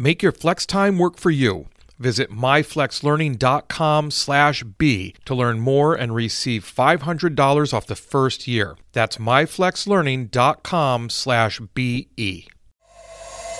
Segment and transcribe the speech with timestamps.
[0.00, 1.66] Make your flex time work for you.
[1.98, 8.78] Visit myflexlearning.com slash B to learn more and receive $500 off the first year.
[8.92, 12.48] That's myflexlearning.com slash BE.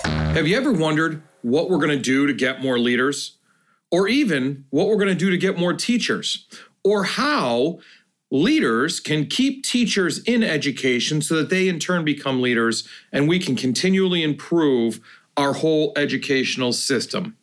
[0.03, 3.37] Have you ever wondered what we're going to do to get more leaders?
[3.91, 6.47] Or even what we're going to do to get more teachers?
[6.83, 7.77] Or how
[8.31, 13.37] leaders can keep teachers in education so that they in turn become leaders and we
[13.37, 15.01] can continually improve
[15.37, 17.37] our whole educational system.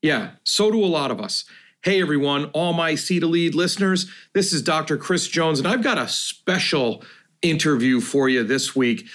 [0.00, 1.44] Yeah, so do a lot of us.
[1.82, 4.96] Hey everyone, all my See to Lead listeners, this is Dr.
[4.96, 7.02] Chris Jones, and I've got a special
[7.40, 9.06] interview for you this week.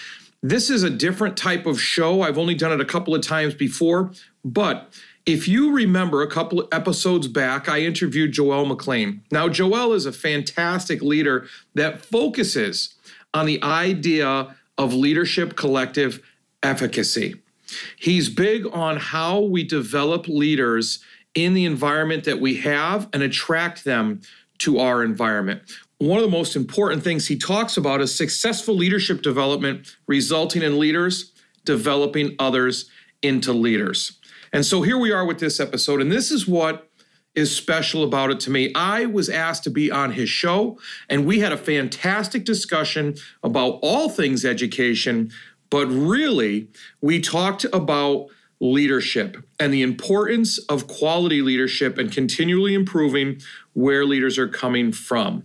[0.44, 2.22] This is a different type of show.
[2.22, 4.12] I've only done it a couple of times before,
[4.44, 4.94] but
[5.26, 9.24] if you remember a couple of episodes back, I interviewed Joel McLean.
[9.30, 12.96] Now, Joel is a fantastic leader that focuses
[13.34, 16.22] on the idea of leadership collective
[16.64, 17.36] efficacy.
[17.98, 21.04] He's big on how we develop leaders
[21.36, 24.22] in the environment that we have and attract them
[24.60, 25.62] to our environment.
[26.00, 30.80] One of the most important things he talks about is successful leadership development resulting in
[30.80, 31.32] leaders
[31.66, 32.90] developing others
[33.22, 34.20] into leaders.
[34.54, 36.90] And so here we are with this episode, and this is what
[37.36, 38.72] is special about it to me.
[38.74, 43.80] I was asked to be on his show, and we had a fantastic discussion about
[43.84, 45.32] all things education,
[45.70, 46.68] but really,
[47.02, 48.28] we talked about
[48.60, 53.40] leadership and the importance of quality leadership and continually improving
[53.74, 55.44] where leaders are coming from.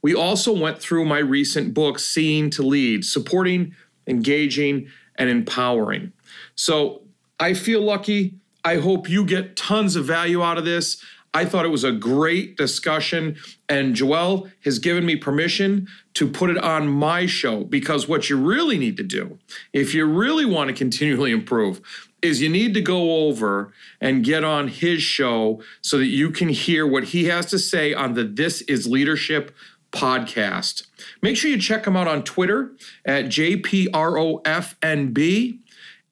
[0.00, 3.74] We also went through my recent book, Seeing to Lead, supporting,
[4.06, 6.12] engaging, and empowering.
[6.54, 7.02] So
[7.38, 8.34] I feel lucky.
[8.64, 11.02] I hope you get tons of value out of this.
[11.34, 13.36] I thought it was a great discussion,
[13.68, 18.36] and Joel has given me permission to put it on my show because what you
[18.36, 19.38] really need to do,
[19.72, 21.80] if you really want to continually improve,
[22.20, 26.50] is you need to go over and get on his show so that you can
[26.50, 29.54] hear what he has to say on the This Is Leadership
[29.90, 30.86] podcast.
[31.22, 32.72] Make sure you check him out on Twitter
[33.04, 35.58] at JPROFNB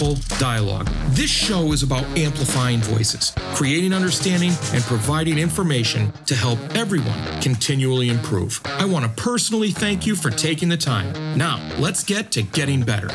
[0.01, 0.87] thoughtful dialogue.
[1.09, 8.09] This show is about amplifying voices, creating understanding, and providing information to help everyone continually
[8.09, 8.59] improve.
[8.65, 11.37] I want to personally thank you for taking the time.
[11.37, 13.09] Now, let's get to getting better.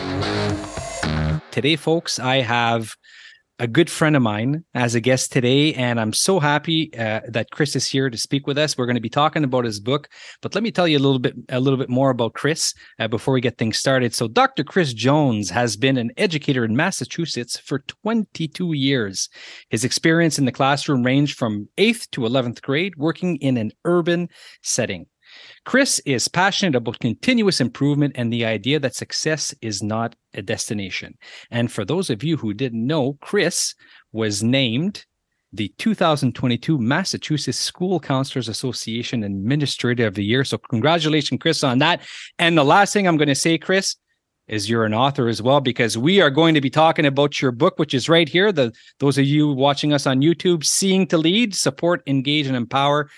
[1.50, 2.96] Today, folks, I have
[3.58, 7.50] a good friend of mine as a guest today, and I'm so happy uh, that
[7.50, 8.76] Chris is here to speak with us.
[8.76, 10.08] We're going to be talking about his book,
[10.42, 13.08] but let me tell you a little bit a little bit more about Chris uh,
[13.08, 14.14] before we get things started.
[14.14, 14.62] So, Dr.
[14.62, 19.28] Chris Jones has been an educator in Massachusetts for 22 years.
[19.70, 24.28] His experience in the classroom ranged from 8th to 11th grade, working in an urban
[24.62, 25.06] setting.
[25.66, 31.18] Chris is passionate about continuous improvement and the idea that success is not a destination.
[31.50, 33.74] And for those of you who didn't know, Chris
[34.12, 35.04] was named
[35.52, 40.44] the 2022 Massachusetts School Counselors Association Administrator of the Year.
[40.44, 42.00] So, congratulations, Chris, on that.
[42.38, 43.96] And the last thing I'm going to say, Chris,
[44.48, 47.50] is you're an author as well because we are going to be talking about your
[47.50, 51.18] book which is right here the those of you watching us on YouTube seeing to
[51.18, 53.08] lead support engage and empower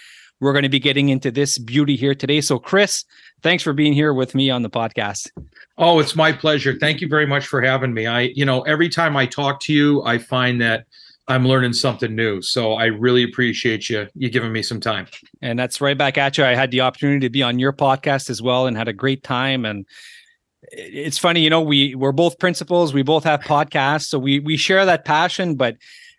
[0.40, 2.40] we're going to be getting into this beauty here today.
[2.40, 3.04] So, Chris,
[3.42, 5.30] thanks for being here with me on the podcast.
[5.76, 6.76] Oh, it's my pleasure.
[6.78, 8.06] Thank you very much for having me.
[8.06, 10.86] I, you know, every time I talk to you, I find that
[11.26, 12.40] I'm learning something new.
[12.40, 15.06] So I really appreciate you you giving me some time.
[15.42, 16.44] And that's right back at you.
[16.44, 19.22] I had the opportunity to be on your podcast as well and had a great
[19.22, 19.64] time.
[19.64, 19.84] And
[20.62, 24.56] it's funny, you know, we we're both principals, we both have podcasts, so we we
[24.56, 25.76] share that passion, but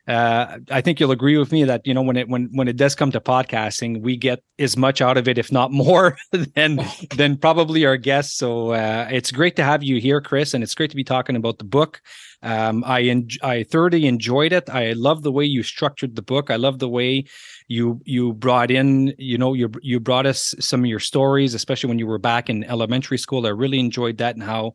[0.10, 2.78] uh, I think you'll agree with me that you know when it when when it
[2.78, 6.18] does come to podcasting, we get as much out of it, if not more,
[6.56, 6.84] than
[7.16, 8.36] than probably our guests.
[8.36, 11.36] So uh, it's great to have you here, Chris, and it's great to be talking
[11.36, 12.02] about the book.
[12.42, 14.70] Um, I en- I thoroughly enjoyed it.
[14.70, 16.50] I love the way you structured the book.
[16.50, 17.26] I love the way
[17.68, 21.90] you you brought in you know you you brought us some of your stories, especially
[21.90, 23.46] when you were back in elementary school.
[23.46, 24.74] I really enjoyed that and how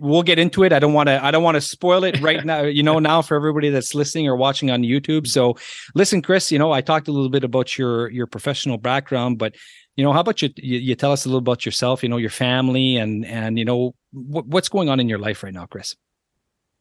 [0.00, 0.72] we'll get into it.
[0.72, 1.22] I don't want to.
[1.24, 2.62] I don't want to spoil it right now.
[2.62, 5.26] You know, now for everybody that's listening or watching on YouTube.
[5.26, 5.56] So,
[5.94, 6.52] listen, Chris.
[6.52, 9.54] You know, I talked a little bit about your your professional background, but
[9.96, 10.50] you know, how about you?
[10.56, 12.02] You, you tell us a little about yourself.
[12.02, 15.42] You know, your family and and you know what, what's going on in your life
[15.42, 15.96] right now, Chris.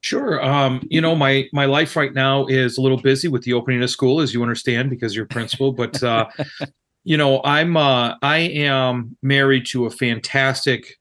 [0.01, 0.43] Sure.
[0.43, 3.83] Um, you know, my my life right now is a little busy with the opening
[3.83, 5.71] of school, as you understand, because you're principal.
[5.71, 6.27] But uh,
[7.03, 10.97] you know, I'm uh, I am married to a fantastic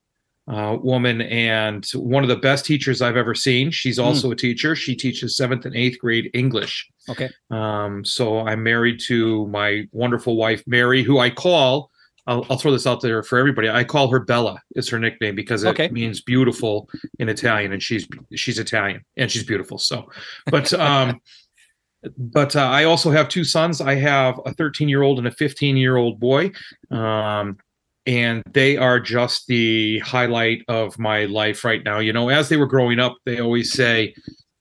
[0.49, 3.71] uh, woman and one of the best teachers I've ever seen.
[3.71, 4.05] She's hmm.
[4.05, 4.33] also mm.
[4.33, 4.75] a teacher.
[4.75, 6.89] She teaches seventh and eighth grade English.
[7.09, 7.31] Okay.
[7.51, 11.90] Um, so I'm married to my wonderful wife, Mary, who I call,
[12.31, 13.69] I'll, I'll, throw this out there for everybody.
[13.69, 15.89] I call her Bella is her nickname because it okay.
[15.89, 16.89] means beautiful
[17.19, 19.79] in Italian and she's, she's Italian and she's beautiful.
[19.79, 20.09] So,
[20.47, 21.21] but, um,
[22.17, 23.81] but uh, I also have two sons.
[23.81, 26.53] I have a 13 year old and a 15 year old boy.
[26.93, 27.59] Um,
[28.07, 31.99] and they are just the highlight of my life right now.
[31.99, 34.15] You know, as they were growing up, they always say,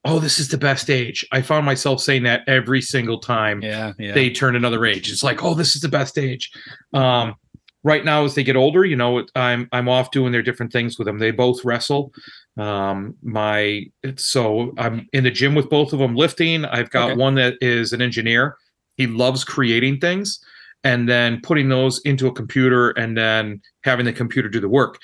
[0.03, 3.93] "Oh, this is the best age." I found myself saying that every single time yeah,
[3.97, 4.13] yeah.
[4.13, 5.09] they turn another age.
[5.09, 6.51] It's like, "Oh, this is the best age."
[6.93, 7.35] Um,
[7.83, 10.97] right now, as they get older, you know, I'm I'm off doing their different things
[10.97, 11.19] with them.
[11.19, 12.13] They both wrestle.
[12.57, 13.85] Um, my
[14.17, 16.65] so I'm in the gym with both of them lifting.
[16.65, 17.19] I've got okay.
[17.19, 18.57] one that is an engineer.
[18.95, 20.39] He loves creating things
[20.83, 24.99] and then putting those into a computer and then having the computer do the work.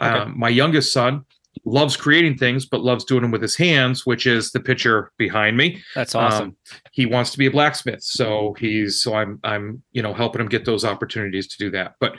[0.00, 0.10] Okay.
[0.10, 1.24] Um, my youngest son
[1.64, 5.56] loves creating things, but loves doing them with his hands, which is the picture behind
[5.56, 5.82] me.
[5.94, 6.48] That's awesome.
[6.48, 6.56] Um,
[6.92, 10.48] he wants to be a blacksmith, so he's so I'm I'm you know helping him
[10.48, 11.94] get those opportunities to do that.
[12.00, 12.14] But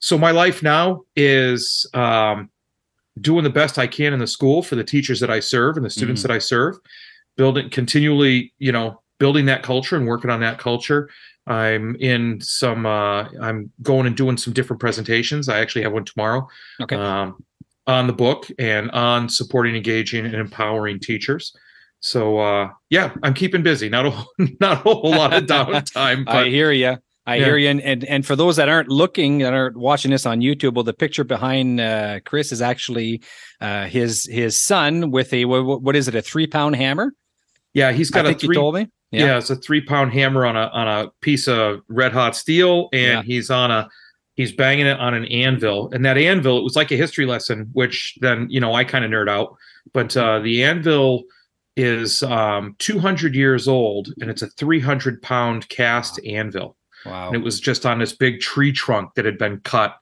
[0.00, 2.50] so my life now is um,
[3.20, 5.84] doing the best I can in the school for the teachers that I serve and
[5.84, 6.28] the students mm-hmm.
[6.28, 6.76] that I serve,
[7.36, 11.08] building continually, you know, building that culture and working on that culture.
[11.46, 12.84] I'm in some.
[12.84, 15.48] Uh, I'm going and doing some different presentations.
[15.48, 16.46] I actually have one tomorrow.
[16.82, 16.94] Okay.
[16.94, 17.42] Um,
[17.88, 21.52] on the book and on supporting, engaging, and empowering teachers.
[22.00, 23.88] So uh, yeah, I'm keeping busy.
[23.88, 24.24] Not a
[24.60, 26.24] not a whole lot of downtime.
[26.26, 26.96] But, I hear you.
[27.26, 27.44] I yeah.
[27.44, 27.68] hear you.
[27.68, 30.84] And, and and for those that aren't looking that aren't watching this on YouTube, well,
[30.84, 33.22] the picture behind uh, Chris is actually
[33.60, 36.14] uh, his his son with a what, what is it?
[36.14, 37.12] A three pound hammer.
[37.74, 38.54] Yeah, he's got I a three.
[38.54, 38.88] You told me.
[39.10, 39.24] Yeah.
[39.24, 39.38] yeah.
[39.38, 43.02] it's a three pound hammer on a on a piece of red hot steel, and
[43.02, 43.22] yeah.
[43.22, 43.88] he's on a
[44.38, 45.90] he's banging it on an anvil.
[45.92, 49.04] And that anvil, it was like a history lesson, which then you know I kind
[49.04, 49.54] of nerd out.
[49.92, 51.24] But uh, the anvil
[51.76, 56.76] is um, 200 years old, and it's a 300 pound cast anvil.
[57.04, 57.26] Wow!
[57.26, 59.96] And it was just on this big tree trunk that had been cut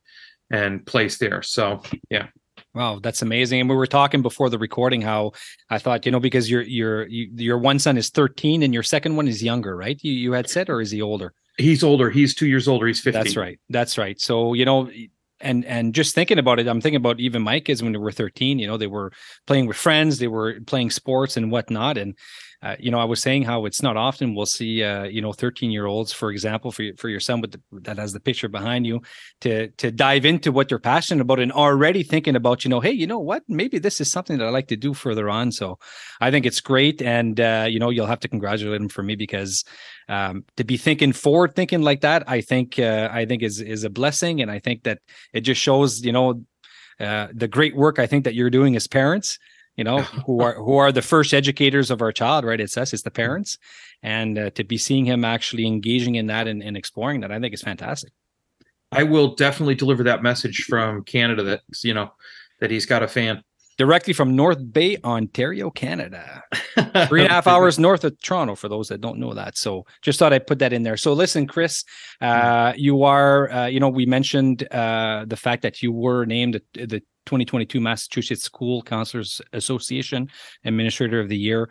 [0.50, 1.42] and placed there.
[1.42, 2.28] So yeah.
[2.74, 3.60] Wow, that's amazing.
[3.60, 5.32] And we were talking before the recording how
[5.70, 9.16] I thought, you know, because your your your one son is 13 and your second
[9.16, 9.98] one is younger, right?
[10.02, 11.32] You you had said or is he older?
[11.58, 12.10] He's older.
[12.10, 12.86] He's 2 years older.
[12.86, 13.22] He's 15.
[13.22, 13.58] That's right.
[13.70, 14.20] That's right.
[14.20, 14.90] So, you know,
[15.40, 18.12] and and just thinking about it, I'm thinking about even my kids when they were
[18.12, 19.12] 13, you know, they were
[19.46, 21.98] playing with friends, they were playing sports and whatnot.
[21.98, 22.14] And
[22.66, 25.32] uh, you know, I was saying how it's not often we'll see, uh, you know,
[25.32, 28.48] 13 year olds, for example, for for your son with the, that has the picture
[28.48, 29.02] behind you,
[29.42, 32.90] to to dive into what they're passionate about and already thinking about, you know, hey,
[32.90, 35.52] you know what, maybe this is something that I like to do further on.
[35.52, 35.78] So,
[36.20, 39.14] I think it's great, and uh, you know, you'll have to congratulate him for me
[39.14, 39.64] because
[40.08, 43.84] um, to be thinking forward, thinking like that, I think uh, I think is is
[43.84, 44.98] a blessing, and I think that
[45.32, 46.42] it just shows, you know,
[46.98, 49.38] uh, the great work I think that you're doing as parents
[49.76, 52.60] you know who are who are the first educators of our child right?
[52.60, 53.22] It's us it's the mm-hmm.
[53.22, 53.58] parents.
[54.02, 57.40] And uh, to be seeing him actually engaging in that and, and exploring that i
[57.40, 58.12] think is fantastic.
[58.92, 62.12] I will definitely deliver that message from canada that you know
[62.60, 63.42] that he's got a fan.
[63.78, 66.42] Directly from north bay ontario canada.
[67.08, 69.58] Three and a half hours north of toronto for those that don't know that.
[69.58, 70.96] So just thought i'd put that in there.
[70.96, 71.84] So listen chris
[72.20, 72.78] uh, mm-hmm.
[72.78, 76.86] you are uh, you know we mentioned uh, the fact that you were named the,
[76.86, 80.30] the 2022 Massachusetts School Counselors Association
[80.64, 81.68] Administrator of the Year.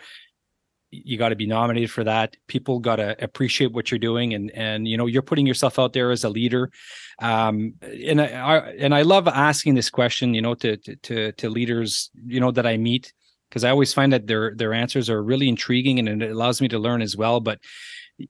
[0.91, 2.37] You got to be nominated for that.
[2.47, 5.93] People got to appreciate what you're doing, and and you know you're putting yourself out
[5.93, 6.71] there as a leader.
[7.19, 12.11] Um, and I, and I love asking this question, you know, to to to leaders,
[12.25, 13.11] you know, that I meet
[13.49, 16.67] because I always find that their their answers are really intriguing and it allows me
[16.69, 17.39] to learn as well.
[17.39, 17.59] But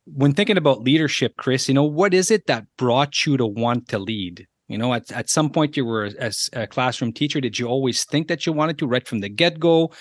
[0.05, 3.87] when thinking about leadership, Chris, you know, what is it that brought you to want
[3.89, 4.47] to lead?
[4.67, 7.39] You know, at, at some point you were a, a classroom teacher.
[7.39, 9.91] Did you always think that you wanted to right from the get go?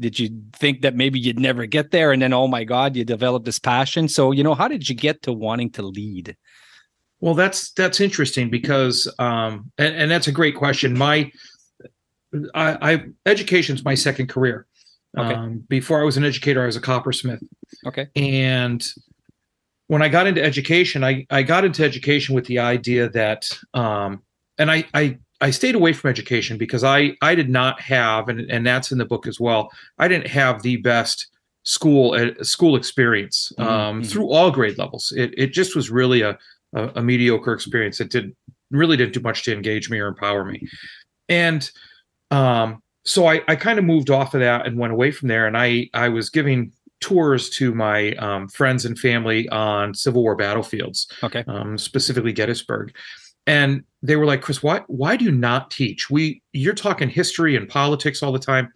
[0.00, 2.10] Did you think that maybe you'd never get there?
[2.10, 4.08] And then, oh my God, you developed this passion.
[4.08, 6.36] So, you know, how did you get to wanting to lead?
[7.20, 10.98] Well, that's that's interesting because, um, and, and that's a great question.
[10.98, 11.30] My,
[12.54, 14.66] I, I education's my second career.
[15.16, 15.32] Okay.
[15.32, 17.40] Um, before I was an educator, I was a coppersmith.
[17.86, 18.08] Okay.
[18.16, 18.84] And
[19.86, 24.22] when I got into education, I, I got into education with the idea that, um,
[24.58, 28.50] and I, I, I stayed away from education because I, I did not have, and,
[28.50, 29.70] and that's in the book as well.
[29.98, 31.28] I didn't have the best
[31.64, 33.70] school uh, school experience mm-hmm.
[33.70, 34.08] um, mm-hmm.
[34.08, 35.12] through all grade levels.
[35.16, 36.38] It, it just was really a,
[36.74, 38.00] a, a mediocre experience.
[38.00, 38.34] It did
[38.70, 40.66] really didn't do much to engage me or empower me.
[41.28, 41.70] And
[42.30, 45.46] um, so I, I kind of moved off of that and went away from there.
[45.46, 50.36] And I, I was giving tours to my um, friends and family on Civil War
[50.36, 52.94] battlefields, okay, um, specifically Gettysburg,
[53.46, 56.10] and they were like, "Chris, why why do you not teach?
[56.10, 58.72] We you're talking history and politics all the time,"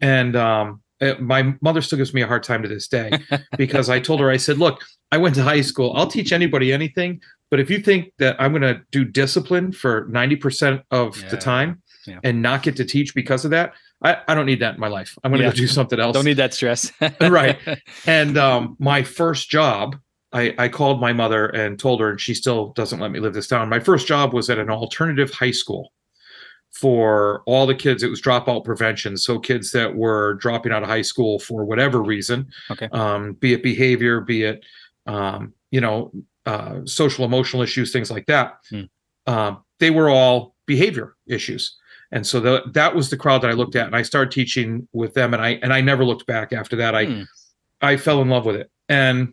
[0.00, 3.10] and um, uh, my mother still gives me a hard time to this day
[3.56, 5.92] because I told her I said, "Look, I went to high school.
[5.96, 10.06] I'll teach anybody anything, but if you think that I'm going to do discipline for
[10.10, 11.28] ninety percent of yeah.
[11.28, 12.20] the time." Yeah.
[12.24, 14.88] And not get to teach because of that, I, I don't need that in my
[14.88, 15.18] life.
[15.24, 15.52] I'm going to yeah.
[15.52, 16.14] go do something else.
[16.14, 16.92] Don't need that stress.
[17.20, 17.58] right.
[18.06, 19.96] And um, my first job,
[20.32, 23.34] I, I called my mother and told her, and she still doesn't let me live
[23.34, 23.68] this down.
[23.68, 25.92] My first job was at an alternative high school
[26.70, 28.02] for all the kids.
[28.02, 29.16] It was dropout prevention.
[29.16, 32.88] So kids that were dropping out of high school for whatever reason, okay.
[32.92, 34.64] um, be it behavior, be it,
[35.06, 36.12] um, you know,
[36.46, 38.58] uh, social emotional issues, things like that.
[38.70, 38.82] Hmm.
[39.26, 41.76] Um, they were all behavior issues
[42.10, 44.88] and so the, that was the crowd that I looked at, and I started teaching
[44.92, 46.94] with them, and I and I never looked back after that.
[46.94, 47.22] I hmm.
[47.80, 49.32] I fell in love with it, and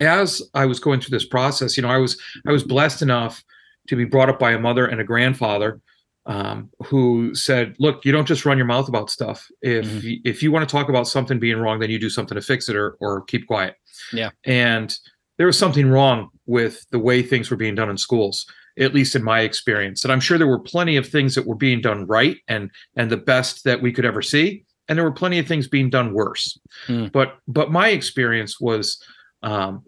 [0.00, 3.42] as I was going through this process, you know, I was I was blessed enough
[3.88, 5.80] to be brought up by a mother and a grandfather
[6.26, 9.48] um, who said, "Look, you don't just run your mouth about stuff.
[9.60, 10.06] If mm-hmm.
[10.06, 12.42] you, if you want to talk about something being wrong, then you do something to
[12.42, 13.74] fix it, or or keep quiet."
[14.12, 14.96] Yeah, and
[15.38, 18.46] there was something wrong with the way things were being done in schools
[18.78, 20.04] at least in my experience.
[20.04, 23.10] And I'm sure there were plenty of things that were being done right and and
[23.10, 26.12] the best that we could ever see, and there were plenty of things being done
[26.12, 26.58] worse.
[26.86, 27.12] Mm.
[27.12, 29.02] But but my experience was
[29.42, 29.84] um,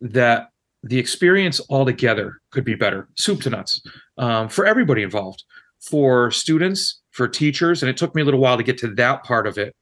[0.00, 0.48] that
[0.82, 3.82] the experience altogether could be better, soup to nuts,
[4.16, 5.44] um, for everybody involved,
[5.80, 9.24] for students, for teachers, and it took me a little while to get to that
[9.24, 9.74] part of it.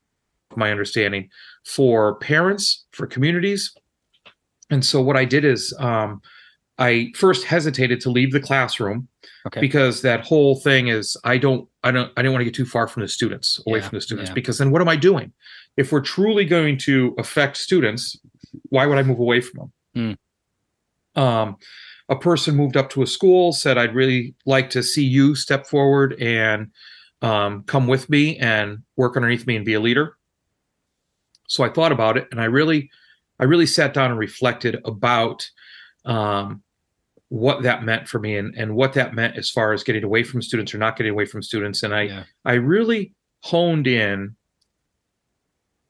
[0.56, 1.28] My understanding
[1.64, 3.72] for parents, for communities,
[4.70, 5.74] and so what I did is.
[5.78, 6.20] Um,
[6.78, 9.08] I first hesitated to leave the classroom
[9.46, 9.60] okay.
[9.60, 12.66] because that whole thing is I don't I don't I didn't want to get too
[12.66, 14.34] far from the students away yeah, from the students yeah.
[14.34, 15.32] because then what am I doing?
[15.76, 18.18] If we're truly going to affect students,
[18.70, 20.16] why would I move away from them?
[21.16, 21.22] Mm.
[21.22, 21.56] Um,
[22.08, 25.66] a person moved up to a school said I'd really like to see you step
[25.66, 26.70] forward and
[27.22, 30.16] um, come with me and work underneath me and be a leader.
[31.48, 32.90] So I thought about it and I really
[33.40, 35.48] I really sat down and reflected about
[36.04, 36.62] um,
[37.30, 40.22] what that meant for me and, and what that meant as far as getting away
[40.22, 41.82] from students or not getting away from students.
[41.82, 42.24] And I yeah.
[42.44, 44.36] I really honed in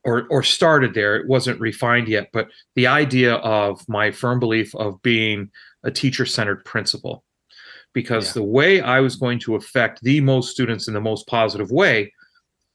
[0.05, 1.17] or or started there.
[1.17, 5.51] It wasn't refined yet, but the idea of my firm belief of being
[5.85, 7.25] a teacher-centered principal.
[7.95, 8.33] Because yeah.
[8.35, 12.13] the way I was going to affect the most students in the most positive way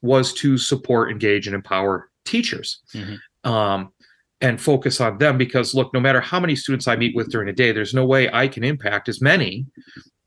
[0.01, 2.81] was to support, engage, and empower teachers.
[2.93, 3.49] Mm-hmm.
[3.49, 3.93] Um,
[4.41, 7.47] and focus on them because look no matter how many students i meet with during
[7.47, 9.65] a day there's no way i can impact as many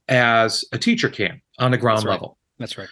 [0.09, 2.11] as a teacher can on the ground that's right.
[2.11, 2.37] level.
[2.59, 2.89] That's right.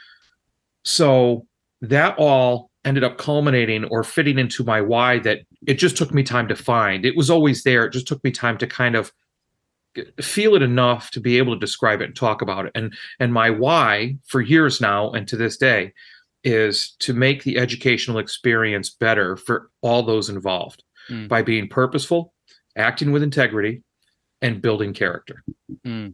[0.84, 1.48] So
[1.82, 6.24] that all ended up culminating or fitting into my why that it just took me
[6.24, 7.06] time to find.
[7.06, 7.86] It was always there.
[7.86, 9.12] It just took me time to kind of
[10.22, 12.72] feel it enough to be able to describe it and talk about it.
[12.76, 15.94] And and my why for years now and to this day
[16.44, 21.28] is to make the educational experience better for all those involved mm.
[21.28, 22.34] by being purposeful,
[22.76, 23.82] acting with integrity,
[24.42, 25.44] and building character.
[25.86, 26.14] Mm.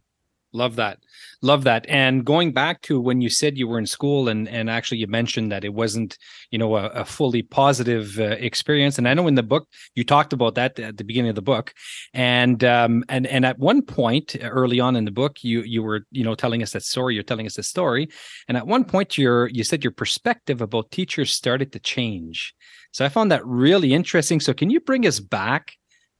[0.54, 0.98] Love that.
[1.40, 1.86] Love that.
[1.88, 5.06] And going back to when you said you were in school and and actually you
[5.06, 6.18] mentioned that it wasn't,
[6.50, 8.98] you know, a, a fully positive uh, experience.
[8.98, 11.42] And I know in the book you talked about that at the beginning of the
[11.42, 11.72] book.
[12.12, 16.06] And um and and at one point early on in the book you you were,
[16.10, 18.08] you know, telling us that story, you're telling us the story.
[18.46, 22.54] And at one point your you said your perspective about teachers started to change.
[22.92, 24.38] So I found that really interesting.
[24.38, 25.72] So can you bring us back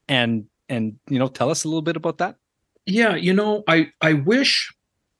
[0.09, 2.37] and and you know tell us a little bit about that?
[2.87, 4.73] Yeah, you know, I I wish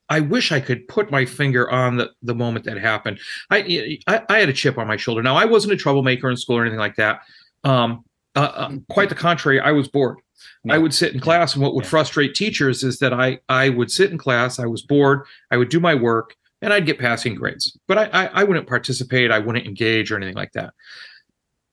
[0.09, 3.19] I wish I could put my finger on the, the moment that happened.
[3.49, 5.23] I, I, I had a chip on my shoulder.
[5.23, 7.21] Now I wasn't a troublemaker in school or anything like that.
[7.63, 8.03] Um,
[8.35, 10.17] uh, uh, quite the contrary, I was bored.
[10.65, 10.75] Yeah.
[10.75, 11.89] I would sit in class, and what would yeah.
[11.89, 15.69] frustrate teachers is that I I would sit in class, I was bored, I would
[15.69, 19.39] do my work, and I'd get passing grades, but I I, I wouldn't participate, I
[19.39, 20.73] wouldn't engage or anything like that.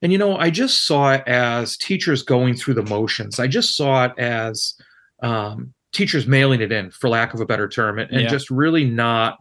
[0.03, 3.41] And you know, I just saw it as teachers going through the motions.
[3.41, 4.75] I just saw it as
[5.23, 8.29] um, teachers mailing it in, for lack of a better term, and, and yeah.
[8.29, 9.39] just really not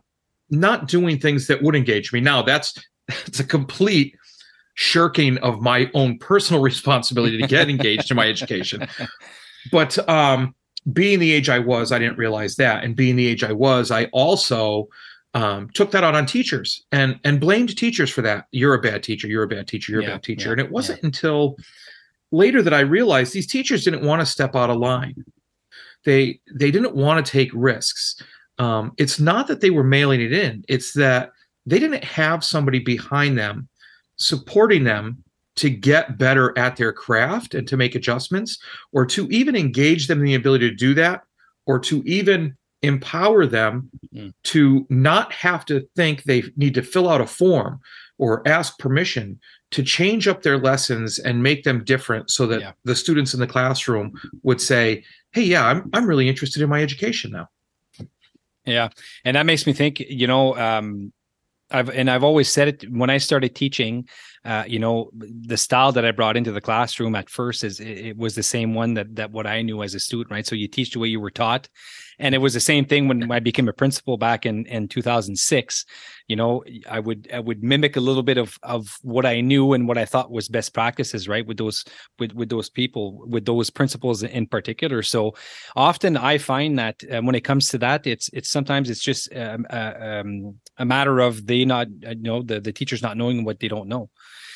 [0.50, 2.20] not doing things that would engage me.
[2.20, 2.74] Now that's
[3.08, 4.16] it's a complete
[4.74, 8.88] shirking of my own personal responsibility to get engaged in my education.
[9.72, 10.56] But um,
[10.94, 13.92] being the age I was, I didn't realize that, and being the age I was,
[13.92, 14.88] I also
[15.34, 18.46] um, took that out on teachers and and blamed teachers for that.
[18.52, 19.28] You're a bad teacher.
[19.28, 19.92] You're a bad teacher.
[19.92, 20.48] You're yeah, a bad teacher.
[20.48, 21.58] Yeah, and it wasn't until
[22.32, 25.24] later that I realized these teachers didn't want to step out of line.
[26.06, 28.22] They they didn't want to take risks.
[28.58, 30.64] Um, it's not that they were mailing it in.
[30.68, 31.32] It's that
[31.66, 33.70] they didn't have somebody behind them
[34.18, 35.24] supporting them
[35.56, 38.58] to get better at their craft and to make adjustments,
[38.92, 41.24] or to even engage them in the ability to do that,
[41.66, 44.34] or to even empower them mm.
[44.44, 47.80] to not have to think they need to fill out a form
[48.18, 49.40] or ask permission
[49.72, 52.72] to change up their lessons and make them different so that yeah.
[52.86, 54.12] the students in the classroom
[54.44, 57.48] would say hey yeah i'm, I'm really interested in my education now
[58.66, 58.90] yeah
[59.26, 61.14] and that makes me think you know um,
[61.72, 64.08] I've and I've always said it when I started teaching.
[64.46, 67.98] Uh, you know, the style that I brought into the classroom at first is it,
[67.98, 70.48] it, was the same one that that what I knew as a student, right?
[70.48, 71.68] So you teach the way you were taught,
[72.20, 75.86] and it was the same thing when I became a principal back in in 2006.
[76.28, 79.74] You know, I would I would mimic a little bit of of what I knew
[79.74, 81.46] and what I thought was best practices, right?
[81.46, 81.86] With those
[82.20, 85.02] with with those people, with those principals in particular.
[85.02, 85.36] So
[85.76, 89.34] often I find that uh, when it comes to that, it's it's sometimes it's just
[89.36, 93.18] um, uh, um, a matter of they not uh, you know the the teachers not
[93.18, 94.10] knowing what they don't know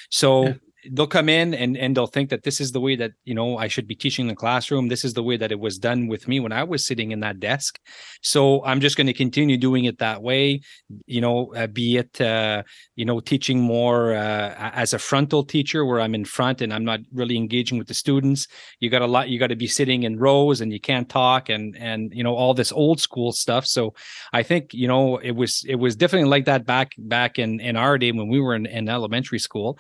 [0.10, 0.54] so yeah
[0.92, 3.58] they'll come in and and they'll think that this is the way that you know
[3.58, 4.88] I should be teaching the classroom.
[4.88, 7.22] This is the way that it was done with me when I was sitting in
[7.22, 7.80] that desk.
[8.22, 10.62] So I'm just going to continue doing it that way.
[11.06, 12.64] You know, uh, be it uh,
[12.96, 16.86] you know teaching more uh, as a frontal teacher where I'm in front and I'm
[16.86, 18.48] not really engaging with the students.
[18.80, 19.30] You got a lot.
[19.30, 22.36] You got to be sitting in rows and you can't talk and and you know
[22.36, 23.66] all this old school stuff.
[23.66, 23.94] So
[24.32, 27.76] I think you know it was it was definitely like that back back in in
[27.76, 29.80] our day when we were in, in elementary school.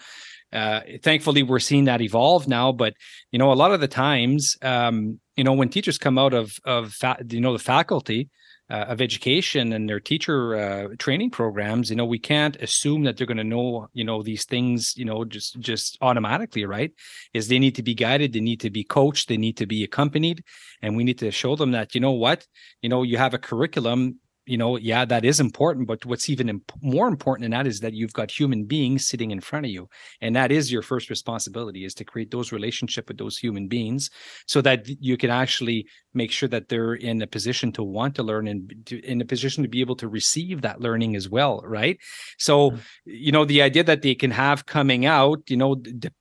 [0.53, 2.71] Uh, thankfully, we're seeing that evolve now.
[2.71, 2.93] But
[3.31, 6.53] you know, a lot of the times, um, you know, when teachers come out of
[6.63, 8.29] of fa- you know the faculty
[8.69, 13.17] uh, of education and their teacher uh, training programs, you know, we can't assume that
[13.17, 16.91] they're going to know you know these things you know just just automatically, right?
[17.33, 19.83] Is they need to be guided, they need to be coached, they need to be
[19.83, 20.43] accompanied,
[20.83, 22.45] and we need to show them that you know what,
[22.81, 25.87] you know, you have a curriculum you know, yeah, that is important.
[25.87, 29.31] But what's even imp- more important than that is that you've got human beings sitting
[29.31, 29.87] in front of you,
[30.21, 34.09] and that is your first responsibility: is to create those relationship with those human beings,
[34.47, 38.23] so that you can actually make sure that they're in a position to want to
[38.23, 41.61] learn and to, in a position to be able to receive that learning as well,
[41.63, 41.97] right?
[42.37, 42.79] So, mm-hmm.
[43.05, 46.11] you know, the idea that they can have coming out, you know, de-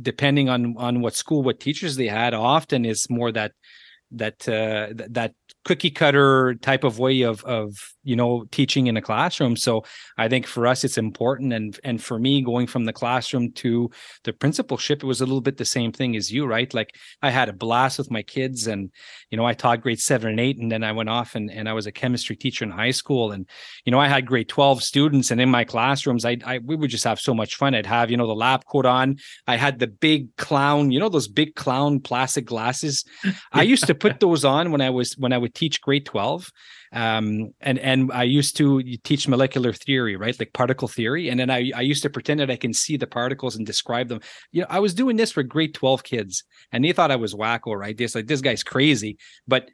[0.00, 3.52] depending on on what school, what teachers they had, often is more that
[4.12, 5.32] that uh, that
[5.64, 9.56] cookie cutter type of way of of you know teaching in a classroom.
[9.56, 9.84] So
[10.18, 11.52] i think for us it's important.
[11.52, 13.90] And and for me going from the classroom to
[14.24, 16.72] the principalship it was a little bit the same thing as you right?
[16.72, 18.90] Like i had a blast with my kids and
[19.30, 21.68] you know i taught grade 7 and 8 and then i went off and, and
[21.68, 23.32] i was a chemistry teacher in high school.
[23.32, 23.48] And
[23.84, 26.90] you know i had grade 12 students and in my classrooms i, I we would
[26.90, 27.74] just have so much fun.
[27.74, 29.16] I'd have you know the lab coat on.
[29.46, 33.04] I had the big clown you know those big clown plastic glasses?
[33.52, 36.50] I used to put those on when i was when i would teach grade 12
[36.92, 41.50] um, and and i used to teach molecular theory right like particle theory and then
[41.50, 44.20] I, I used to pretend that i can see the particles and describe them
[44.52, 47.34] you know i was doing this for grade 12 kids and they thought i was
[47.34, 49.68] wacko right this like this guy's crazy but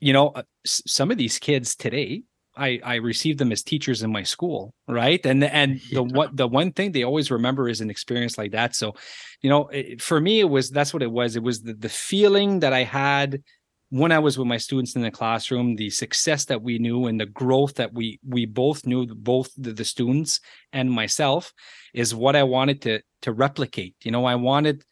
[0.00, 2.22] you know uh, some of these kids today
[2.56, 5.24] I, I received them as teachers in my school, right?
[5.26, 8.74] And and the what the one thing they always remember is an experience like that.
[8.74, 8.94] So,
[9.42, 11.36] you know, it, for me, it was that's what it was.
[11.36, 13.42] It was the the feeling that I had
[13.90, 17.20] when I was with my students in the classroom, the success that we knew and
[17.20, 20.40] the growth that we we both knew, both the, the students
[20.72, 21.52] and myself,
[21.94, 23.94] is what I wanted to to replicate.
[24.02, 24.84] You know, I wanted,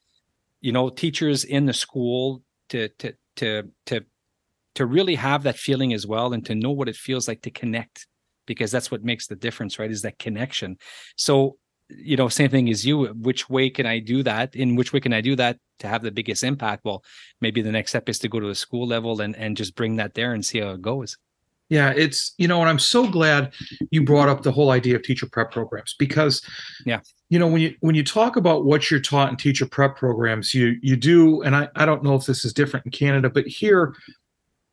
[0.60, 4.04] you know, teachers in the school to to to to
[4.76, 7.50] to really have that feeling as well and to know what it feels like to
[7.50, 8.06] connect
[8.46, 10.76] because that's what makes the difference right is that connection
[11.16, 11.56] so
[11.88, 14.54] you know same thing as you which way can i do that?
[14.56, 16.84] In which way can i do that to have the biggest impact?
[16.84, 17.04] Well
[17.40, 19.96] maybe the next step is to go to a school level and and just bring
[19.96, 21.16] that there and see how it goes.
[21.70, 23.52] Yeah, it's you know, and I'm so glad
[23.90, 26.42] you brought up the whole idea of teacher prep programs because
[26.84, 27.00] Yeah.
[27.30, 30.52] you know when you when you talk about what you're taught in teacher prep programs,
[30.54, 33.46] you you do, and I, I don't know if this is different in Canada, but
[33.46, 33.94] here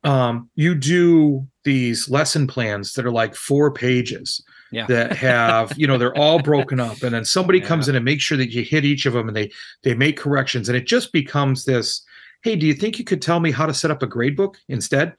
[0.04, 4.86] um you do these lesson plans that are like four pages Yeah.
[4.88, 7.66] that have you know they're all broken up and then somebody Yeah.
[7.66, 9.52] comes in and makes sure that you hit each of them and they
[9.84, 12.02] they make corrections and it just becomes this
[12.44, 14.58] hey do you think you could tell me how to set up a grade book
[14.70, 15.14] instead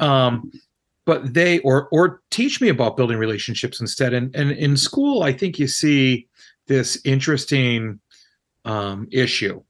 [0.00, 0.50] um
[1.04, 5.32] but they or or teach me about building relationships instead and and in school i
[5.32, 6.26] think you see
[6.66, 8.00] this interesting
[8.64, 9.62] um issue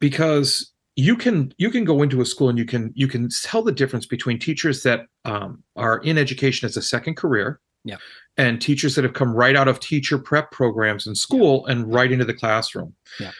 [0.00, 3.62] because you can you can go into a school and you can you can tell
[3.62, 7.96] the difference between teachers that um, are in education as a second career Yeah.
[8.36, 12.10] And teachers that have come right out of teacher prep programs in school and right
[12.12, 13.30] into the classroom Yeah.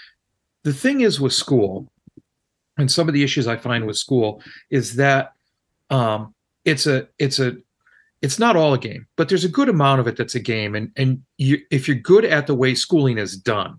[0.62, 1.88] the thing is with school
[2.78, 5.32] and some of the issues i find with school is that
[5.90, 7.56] um, it's a it's a
[8.22, 10.74] it's not all a game but there's a good amount of it that's a game
[10.74, 13.78] and and you if you're good at the way schooling is done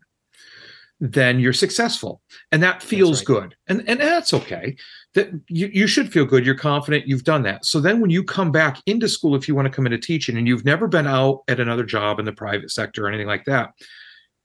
[1.00, 2.22] then you're successful.
[2.52, 3.26] And that feels right.
[3.26, 3.56] good.
[3.68, 4.78] And and that's okay.
[5.14, 6.46] That you, you should feel good.
[6.46, 7.08] You're confident.
[7.08, 7.66] You've done that.
[7.66, 10.38] So then when you come back into school if you want to come into teaching
[10.38, 13.46] and you've never been out at another job in the private sector or anything like
[13.46, 13.72] that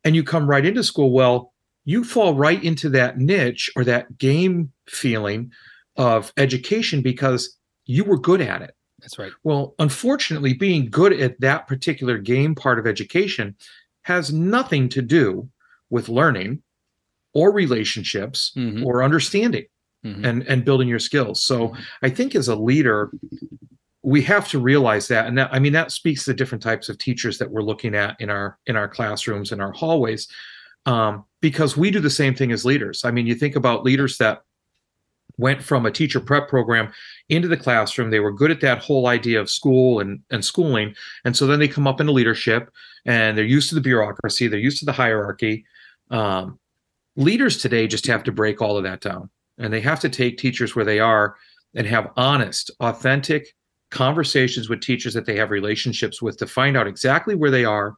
[0.04, 1.52] and you come right into school well
[1.84, 5.50] you fall right into that niche or that game feeling
[5.96, 8.74] of education because you were good at it.
[9.00, 9.32] That's right.
[9.44, 13.56] well, unfortunately, being good at that particular game part of education
[14.02, 15.48] has nothing to do
[15.90, 16.62] with learning
[17.34, 18.84] or relationships Mhm.
[18.84, 19.66] or understanding
[20.04, 20.24] Mhm.
[20.24, 21.44] and and building your skills.
[21.44, 23.10] So I think as a leader,
[24.02, 26.96] we have to realize that, and that I mean that speaks to different types of
[26.98, 30.26] teachers that we're looking at in our in our classrooms in our hallways,
[30.86, 33.04] um, because we do the same thing as leaders.
[33.04, 34.42] I mean, you think about leaders that
[35.36, 36.92] went from a teacher prep program
[37.28, 40.94] into the classroom they were good at that whole idea of school and, and schooling
[41.24, 42.68] and so then they come up into leadership
[43.06, 45.64] and they're used to the bureaucracy they're used to the hierarchy
[46.10, 46.58] um,
[47.16, 50.38] leaders today just have to break all of that down and they have to take
[50.38, 51.36] teachers where they are
[51.74, 53.54] and have honest authentic
[53.90, 57.94] conversations with teachers that they have relationships with to find out exactly where they are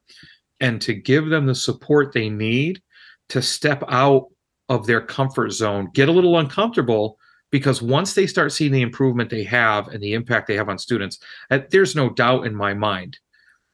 [0.61, 2.81] and to give them the support they need
[3.29, 4.27] to step out
[4.69, 7.19] of their comfort zone get a little uncomfortable
[7.51, 10.79] because once they start seeing the improvement they have and the impact they have on
[10.79, 11.19] students
[11.51, 13.19] uh, there's no doubt in my mind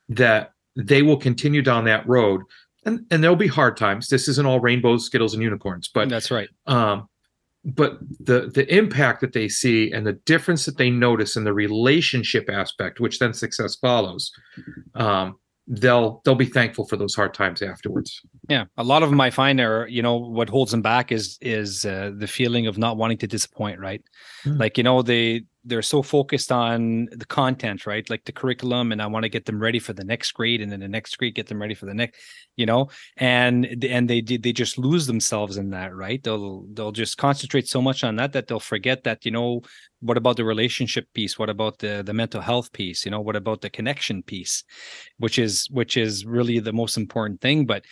[0.09, 2.42] that they will continue down that road
[2.88, 6.31] and and there'll be hard times this isn't all rainbows skittles and unicorns but That's
[6.31, 6.48] right.
[6.66, 7.09] um
[7.64, 11.53] but the the impact that they see and the difference that they notice in the
[11.53, 14.31] relationship aspect which then success follows
[14.94, 15.37] um
[15.70, 19.31] they'll they'll be thankful for those hard times afterwards Yeah, a lot of them I
[19.31, 22.96] find are, you know, what holds them back is is uh, the feeling of not
[22.96, 24.03] wanting to disappoint, right?
[24.46, 24.59] Mm.
[24.59, 28.09] Like you know they they're so focused on the content, right?
[28.09, 30.71] Like the curriculum, and I want to get them ready for the next grade, and
[30.71, 32.18] then the next grade get them ready for the next,
[32.57, 36.23] you know, and and they they just lose themselves in that, right?
[36.23, 39.62] They'll they'll just concentrate so much on that that they'll forget that you know
[40.01, 41.38] what about the relationship piece?
[41.38, 43.05] What about the the mental health piece?
[43.05, 44.64] You know, what about the connection piece,
[45.18, 47.85] which is which is really the most important thing, but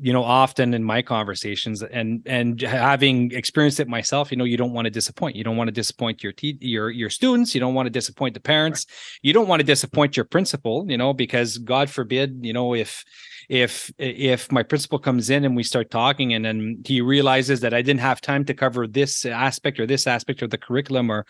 [0.00, 4.56] you know often in my conversations and and having experienced it myself you know you
[4.56, 5.36] don't want to disappoint.
[5.36, 7.54] You don't want to disappoint your te- your your students.
[7.54, 8.86] You don't want to disappoint the parents.
[9.22, 13.04] You don't want to disappoint your principal you know because god forbid you know if
[13.48, 17.74] if if my principal comes in and we start talking and then he realizes that
[17.74, 21.26] I didn't have time to cover this aspect or this aspect of the curriculum or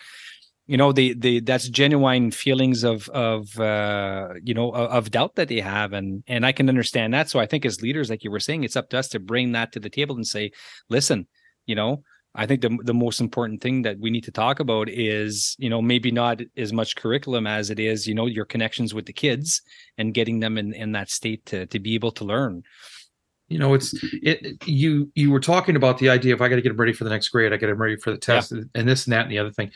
[0.70, 5.48] you know the the that's genuine feelings of of uh you know of, doubt that
[5.48, 5.92] they have.
[5.92, 7.28] And and i can understand that.
[7.28, 9.50] So i think as leaders like you were saying it's up to us to bring
[9.52, 10.52] that to the table and say
[10.88, 11.26] listen
[11.66, 12.04] you know
[12.36, 15.68] i think the the most important thing that we need to talk about is you
[15.68, 19.12] know maybe not as much curriculum as it is you know your connections with the
[19.12, 19.62] kids
[19.98, 22.62] and getting them in in that state to to be able to learn.
[23.48, 26.62] You know it's it you you were talking about the idea of i got to
[26.62, 27.52] get them ready for the next grade.
[27.52, 29.72] I got them ready for the test and this and that and the other thing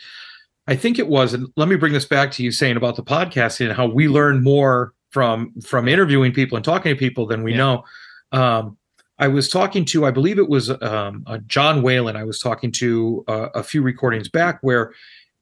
[0.67, 3.03] i think it was and let me bring this back to you saying about the
[3.03, 7.43] podcasting and how we learn more from from interviewing people and talking to people than
[7.43, 7.57] we Yeah.
[7.57, 7.83] know
[8.31, 8.77] um
[9.19, 12.71] i was talking to i believe it was um uh, john whalen i was talking
[12.73, 14.93] to uh, a few recordings back where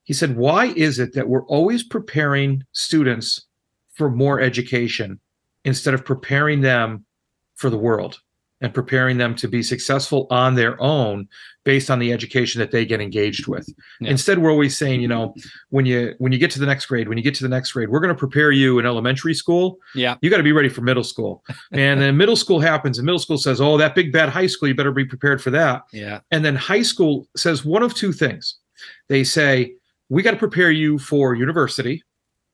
[0.04, 3.46] he said why is it that we're always preparing students
[3.94, 5.18] for more education
[5.64, 7.04] instead of preparing them
[7.56, 8.20] for the world
[8.64, 11.28] and preparing them to be successful on their own
[11.64, 13.68] based on the education that they get engaged with.
[14.00, 14.10] Yeah.
[14.10, 15.34] instead we're always saying you know
[15.68, 17.72] when you when you get to the next grade when you get to the next
[17.72, 19.78] grade we're going to prepare you in elementary school.
[19.94, 20.16] Yeah.
[20.22, 21.44] You got to be ready for middle school.
[21.72, 24.68] And then middle school happens and middle school says oh that big bad high school
[24.68, 25.82] you better be prepared for that.
[25.92, 26.20] Yeah.
[26.30, 28.56] And then high school says one of two things.
[29.08, 29.74] They say
[30.08, 32.02] we got to prepare you for university.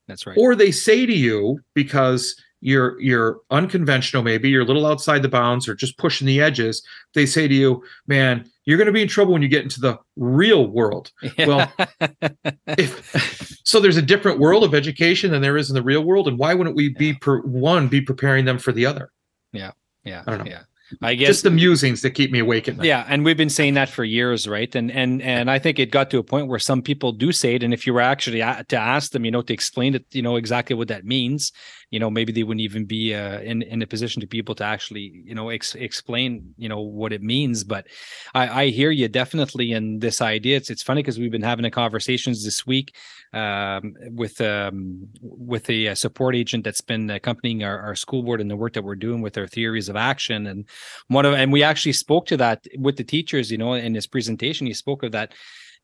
[0.08, 0.36] That's right.
[0.36, 5.28] Or they say to you because you're you're unconventional maybe you're a little outside the
[5.28, 6.82] bounds or just pushing the edges
[7.14, 9.80] they say to you man you're going to be in trouble when you get into
[9.80, 11.10] the real world.
[11.38, 11.72] Well
[12.68, 16.28] if, so there's a different world of education than there is in the real world
[16.28, 19.10] and why wouldn't we be per, one be preparing them for the other?
[19.52, 19.72] Yeah
[20.04, 20.50] yeah i don't know.
[20.50, 20.62] yeah.
[21.02, 22.86] I guess just the musings that keep me awake at night.
[22.86, 24.74] Yeah, and we've been saying that for years, right?
[24.74, 27.54] And and and I think it got to a point where some people do say
[27.54, 30.22] it, and if you were actually to ask them, you know, to explain it, you
[30.22, 31.52] know, exactly what that means,
[31.90, 34.54] you know maybe they wouldn't even be uh, in in a position to be able
[34.54, 37.64] to actually you know ex- explain you know what it means.
[37.64, 37.86] But
[38.34, 40.56] i i hear you definitely in this idea.
[40.56, 42.94] It's it's funny because we've been having a conversations this week
[43.32, 48.50] um, with um, with a, support agent that's been accompanying our, our school board and
[48.50, 50.46] the work that we're doing with our theories of action.
[50.46, 50.68] And
[51.08, 54.06] one of and we actually spoke to that with the teachers you know in his
[54.06, 55.32] presentation he spoke of that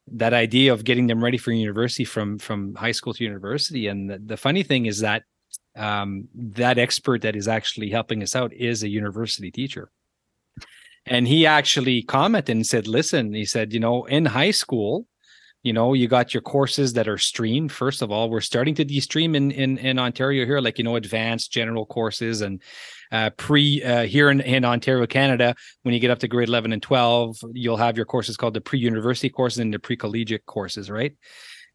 [0.08, 3.88] that idea of getting them ready for university from from high school to university.
[3.88, 5.24] And the, the funny thing is that
[5.76, 9.90] um, that expert that is actually helping us out is a university teacher.
[11.06, 15.06] And he actually commented and said, listen, he said, you know, in high school,
[15.62, 17.72] you know, you got your courses that are streamed.
[17.72, 20.96] First of all, we're starting to de-stream in in, in Ontario here, like you know,
[20.96, 22.62] advanced general courses and
[23.10, 25.54] uh, pre uh, here in, in Ontario, Canada.
[25.82, 28.60] When you get up to grade eleven and twelve, you'll have your courses called the
[28.60, 31.16] pre-university courses and the pre-collegiate courses, right?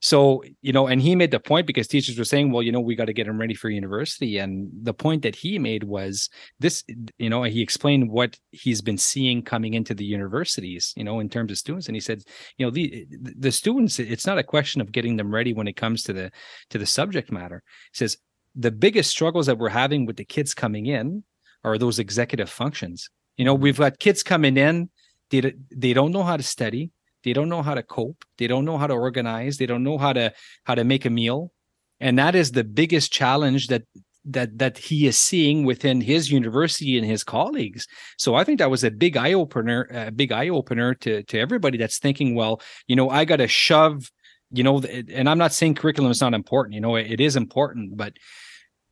[0.04, 2.80] So, you know, and he made the point because teachers were saying, well, you know,
[2.80, 4.40] we got to get him ready for university.
[4.40, 6.28] And the point that he made was
[6.60, 6.84] this,
[7.20, 11.30] you know, he explained what he's been seeing coming into the universities, you know, in
[11.30, 11.88] terms of students.
[11.88, 12.24] And he said,
[12.58, 13.06] you know, the
[13.38, 16.32] the students, it's not a question of getting them ready when it comes to the
[16.72, 17.62] to the subject matter.
[17.94, 18.18] He says
[18.56, 21.24] the biggest struggles that we're having with the kids coming in
[21.64, 23.08] are those executive functions.
[23.38, 24.90] You know, we've got kids coming in,
[25.30, 26.92] they, they don't know how to study
[27.24, 28.26] they don't know how to cope.
[28.38, 29.58] They don't know how to organize.
[29.58, 31.52] They don't know how to how to make a meal.
[32.00, 33.84] And that is the biggest challenge that
[34.26, 37.88] that that he is seeing within his university and his colleagues.
[38.18, 41.40] So i think that was a big eye opener a big eye opener to to
[41.40, 44.12] everybody that's thinking well you know i got to shove
[44.52, 47.36] you know and i'm not saying curriculum is not important you know it, it is
[47.36, 48.14] important but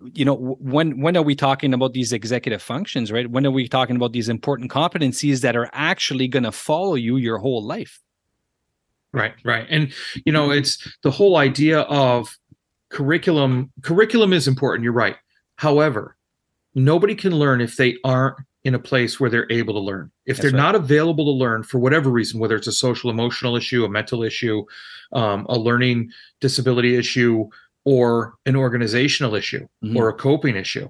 [0.02, 3.30] you know when when are we talking about these executive functions right?
[3.30, 7.18] When are we talking about these important competencies that are actually going to follow you
[7.18, 8.00] your whole life
[9.12, 9.66] Right, right.
[9.70, 9.92] And
[10.26, 12.38] you know, it's the whole idea of
[12.90, 13.72] curriculum.
[13.82, 15.16] Curriculum is important, you're right.
[15.56, 16.16] However,
[16.76, 20.12] nobody can learn if they aren't in a place where they're able to learn.
[20.26, 20.66] If That's they're right.
[20.66, 24.22] not available to learn for whatever reason, whether it's a social emotional issue, a mental
[24.22, 24.66] issue,
[25.14, 27.50] um, a learning disability issue,
[27.86, 29.98] or an organizational issue mm-hmm.
[29.98, 30.90] or a coping issue,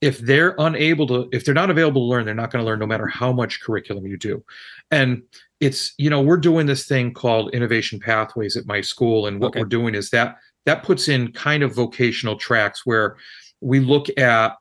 [0.00, 2.78] if they're unable to, if they're not available to learn, they're not going to learn
[2.78, 4.44] no matter how much curriculum you do.
[4.90, 5.22] And
[5.60, 9.48] it's you know we're doing this thing called innovation pathways at my school and what
[9.48, 9.60] okay.
[9.60, 13.16] we're doing is that that puts in kind of vocational tracks where
[13.60, 14.56] we look at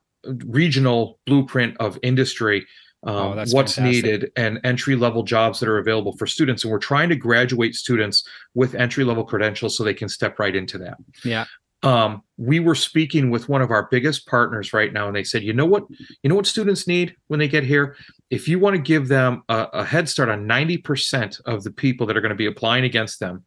[0.45, 2.65] regional blueprint of industry
[3.06, 3.84] um, oh, what's fantastic.
[3.84, 7.76] needed and entry level jobs that are available for students and we're trying to graduate
[7.76, 8.24] students
[8.56, 11.45] with entry level credentials so they can step right into that yeah
[11.86, 15.43] um, we were speaking with one of our biggest partners right now, and they said,
[15.43, 15.84] you know what,
[16.24, 17.95] you know what students need when they get here.
[18.30, 21.71] If you want to give them a, a head start on ninety percent of the
[21.71, 23.45] people that are going to be applying against them,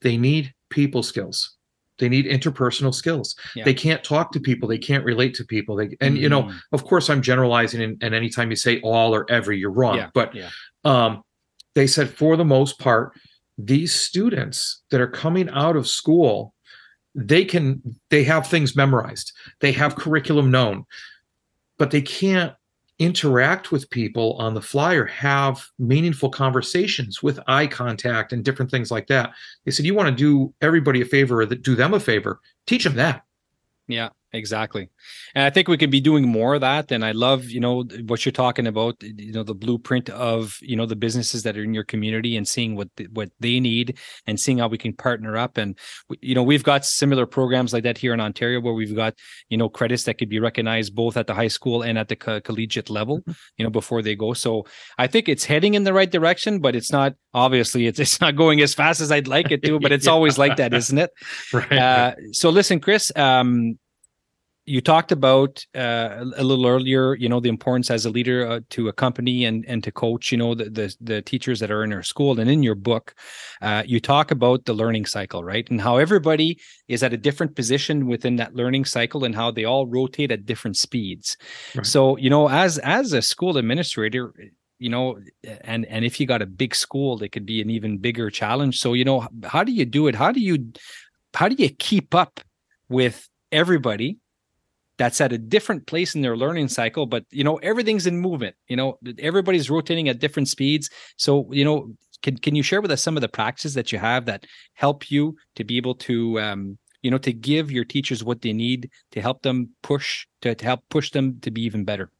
[0.00, 1.56] they need people skills.
[1.98, 3.34] They need interpersonal skills.
[3.54, 3.64] Yeah.
[3.64, 4.68] They can't talk to people.
[4.68, 5.76] They can't relate to people.
[5.76, 6.20] They and mm.
[6.20, 6.54] you know, mm.
[6.72, 9.96] of course, I'm generalizing, and, and anytime you say all or every, you're wrong.
[9.96, 10.10] Yeah.
[10.14, 10.50] But yeah.
[10.84, 11.22] um,
[11.74, 13.12] they said for the most part,
[13.58, 16.52] these students that are coming out of school
[17.16, 19.32] they can they have things memorized.
[19.60, 20.84] They have curriculum known
[21.78, 22.54] but they can't
[22.98, 28.70] interact with people on the fly or have meaningful conversations with eye contact and different
[28.70, 29.32] things like that.
[29.64, 32.84] They said you want to do everybody a favor or do them a favor teach
[32.84, 33.22] them that.
[33.86, 34.88] Yeah exactly.
[35.34, 37.84] And i think we could be doing more of that and i love you know
[38.06, 41.62] what you're talking about you know the blueprint of you know the businesses that are
[41.62, 44.92] in your community and seeing what the, what they need and seeing how we can
[44.92, 45.56] partner up.
[45.56, 45.78] And
[46.20, 49.14] you know we've got similar programs like that here in ontario where we've got
[49.48, 52.16] you know credits that could be recognized both at the high school and at the
[52.16, 53.32] co- collegiate level mm-hmm.
[53.56, 54.32] you know before they go.
[54.32, 54.66] So
[54.98, 58.36] i think it's heading in the right direction but it's not obviously it's, it's not
[58.36, 60.12] going as fast as i'd like it to but it's yeah.
[60.12, 61.10] always like that isn't it?
[61.52, 61.72] Right.
[61.72, 63.78] Uh, so listen chris um
[64.66, 68.60] you talked about uh, a little earlier, you know, the importance as a leader uh,
[68.70, 71.84] to a company and and to coach, you know, the, the, the teachers that are
[71.84, 72.40] in our school.
[72.40, 73.14] And in your book,
[73.62, 77.54] uh, you talk about the learning cycle, right, and how everybody is at a different
[77.54, 81.36] position within that learning cycle, and how they all rotate at different speeds.
[81.74, 81.86] Right.
[81.86, 84.34] So, you know, as as a school administrator,
[84.78, 85.18] you know
[85.62, 88.78] and and if you got a big school it could be an even bigger challenge
[88.78, 90.70] so you know how do you do it how do you
[91.34, 92.40] how do you keep up
[92.90, 94.18] with everybody
[94.98, 98.56] that's at a different place in their learning cycle but you know everything's in movement
[98.68, 100.90] you know everybody's rotating at different speeds.
[101.16, 103.98] So you know can can you share with us some of the practices that you
[103.98, 108.24] have that help you to be able to um, you know to give your teachers
[108.24, 111.84] what they need to help them push to, to help push them to be even
[111.84, 112.10] better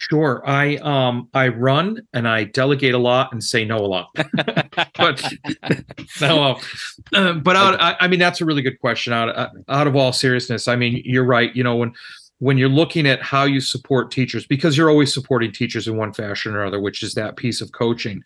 [0.00, 0.42] Sure.
[0.46, 4.08] I um I run and I delegate a lot and say no a lot.
[4.96, 5.32] but
[6.22, 6.56] no,
[7.14, 9.12] uh, but out, I, I, mean that's a really good question.
[9.12, 11.54] Out uh, out of all seriousness, I mean you're right.
[11.54, 11.92] You know when
[12.38, 16.14] when you're looking at how you support teachers because you're always supporting teachers in one
[16.14, 18.22] fashion or other, which is that piece of coaching.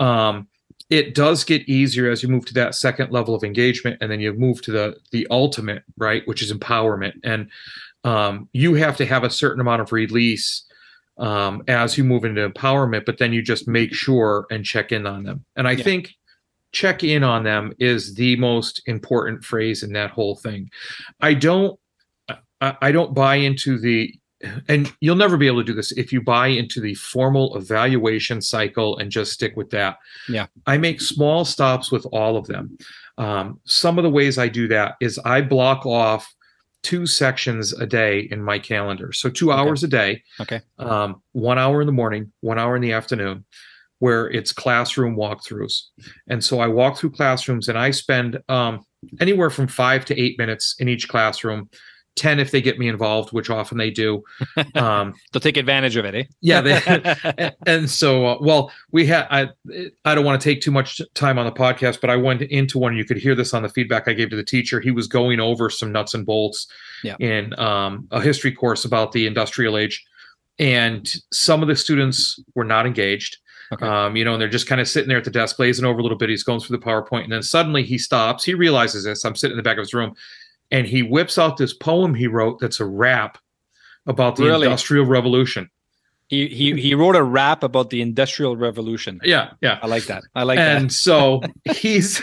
[0.00, 0.48] Um,
[0.90, 4.18] it does get easier as you move to that second level of engagement, and then
[4.18, 7.48] you move to the the ultimate right, which is empowerment, and
[8.02, 10.64] um, you have to have a certain amount of release
[11.18, 15.06] um, as you move into empowerment, but then you just make sure and check in
[15.06, 15.44] on them.
[15.56, 15.84] And I yeah.
[15.84, 16.10] think
[16.72, 20.70] check in on them is the most important phrase in that whole thing.
[21.20, 21.78] I don't
[22.60, 24.12] I, I don't buy into the
[24.68, 28.42] and you'll never be able to do this if you buy into the formal evaluation
[28.42, 29.96] cycle and just stick with that.
[30.28, 30.46] Yeah.
[30.66, 32.76] I make small stops with all of them.
[33.16, 36.30] Um, some of the ways I do that is I block off
[36.84, 39.12] two sections a day in my calendar.
[39.12, 39.60] So two okay.
[39.60, 40.22] hours a day.
[40.40, 40.60] Okay.
[40.78, 43.44] Um, one hour in the morning, one hour in the afternoon,
[43.98, 45.80] where it's classroom walkthroughs.
[46.28, 48.84] And so I walk through classrooms and I spend um,
[49.20, 51.68] anywhere from five to eight minutes in each classroom
[52.16, 54.22] 10 if they get me involved, which often they do.
[54.74, 56.24] Um, They'll take advantage of it, eh?
[56.40, 56.60] yeah.
[56.60, 59.48] They, and so, uh, well, we had, I,
[60.04, 62.78] I don't want to take too much time on the podcast, but I went into
[62.78, 64.80] one, you could hear this on the feedback I gave to the teacher.
[64.80, 66.66] He was going over some nuts and bolts
[67.04, 67.16] yeah.
[67.20, 70.04] in um, a history course about the industrial age.
[70.58, 73.38] And some of the students were not engaged.
[73.72, 73.86] Okay.
[73.86, 75.98] Um, you know, and they're just kind of sitting there at the desk, glazing over
[75.98, 76.28] a little bit.
[76.28, 78.44] He's going through the PowerPoint, and then suddenly he stops.
[78.44, 79.24] He realizes this.
[79.24, 80.14] I'm sitting in the back of his room,
[80.74, 83.38] and he whips out this poem he wrote that's a rap
[84.06, 84.66] about the really?
[84.66, 85.70] industrial revolution.
[86.26, 89.20] He he he wrote a rap about the industrial revolution.
[89.22, 89.78] Yeah yeah.
[89.82, 90.24] I like that.
[90.34, 90.80] I like and that.
[90.80, 91.42] and so
[91.76, 92.22] he's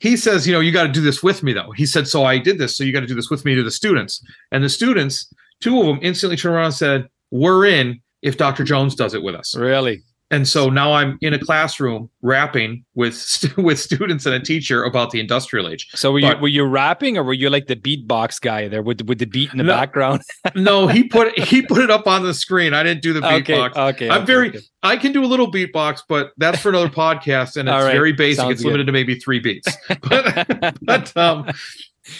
[0.00, 1.70] he says you know you got to do this with me though.
[1.72, 3.62] He said so i did this so you got to do this with me to
[3.62, 4.22] the students.
[4.52, 8.62] And the students two of them instantly turned around and said we're in if dr
[8.64, 9.56] jones does it with us.
[9.56, 14.40] Really and so now I'm in a classroom rapping with st- with students and a
[14.40, 15.88] teacher about the industrial age.
[15.94, 19.02] So were you were you rapping or were you like the beatbox guy there with
[19.02, 20.22] with the beat in the no, background?
[20.54, 22.74] no, he put he put it up on the screen.
[22.74, 23.70] I didn't do the beatbox.
[23.70, 24.10] Okay, okay.
[24.10, 24.60] I'm okay, very okay.
[24.82, 27.92] I can do a little beatbox, but that's for another podcast and it's right.
[27.92, 28.48] very basic.
[28.48, 28.68] It's good.
[28.68, 29.68] limited to maybe three beats.
[30.08, 31.50] But but um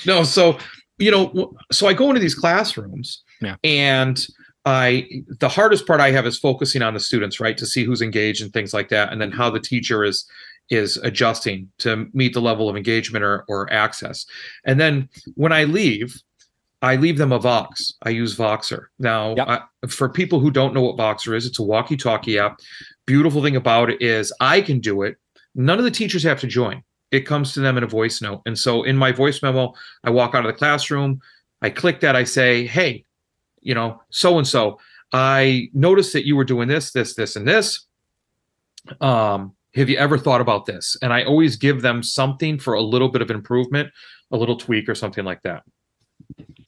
[0.07, 0.59] no, so
[0.99, 3.57] you know, so I go into these classrooms yeah.
[3.65, 4.25] and
[4.71, 8.03] I the hardest part I have is focusing on the students, right, to see who's
[8.03, 10.25] engaged and things like that, and then how the teacher is
[10.71, 14.25] is adjusting to meet the level of engagement or, or access.
[14.65, 16.23] And then when I leave,
[16.81, 17.95] I leave them a Vox.
[18.03, 18.85] I use Voxer.
[18.99, 19.49] Now, yep.
[19.49, 22.61] I, for people who don't know what Voxer is, it's a walkie-talkie app.
[23.05, 25.17] Beautiful thing about it is I can do it.
[25.57, 26.83] None of the teachers have to join.
[27.11, 28.41] It comes to them in a voice note.
[28.47, 31.21] And so in my voice memo, I walk out of the classroom,
[31.61, 33.05] I click that, I say, "Hey,
[33.61, 34.79] you know, so and so,
[35.13, 37.87] I noticed that you were doing this, this, this, and this.
[39.01, 40.97] Um, have you ever thought about this?
[41.03, 43.91] And I always give them something for a little bit of improvement,
[44.31, 45.63] a little tweak or something like that.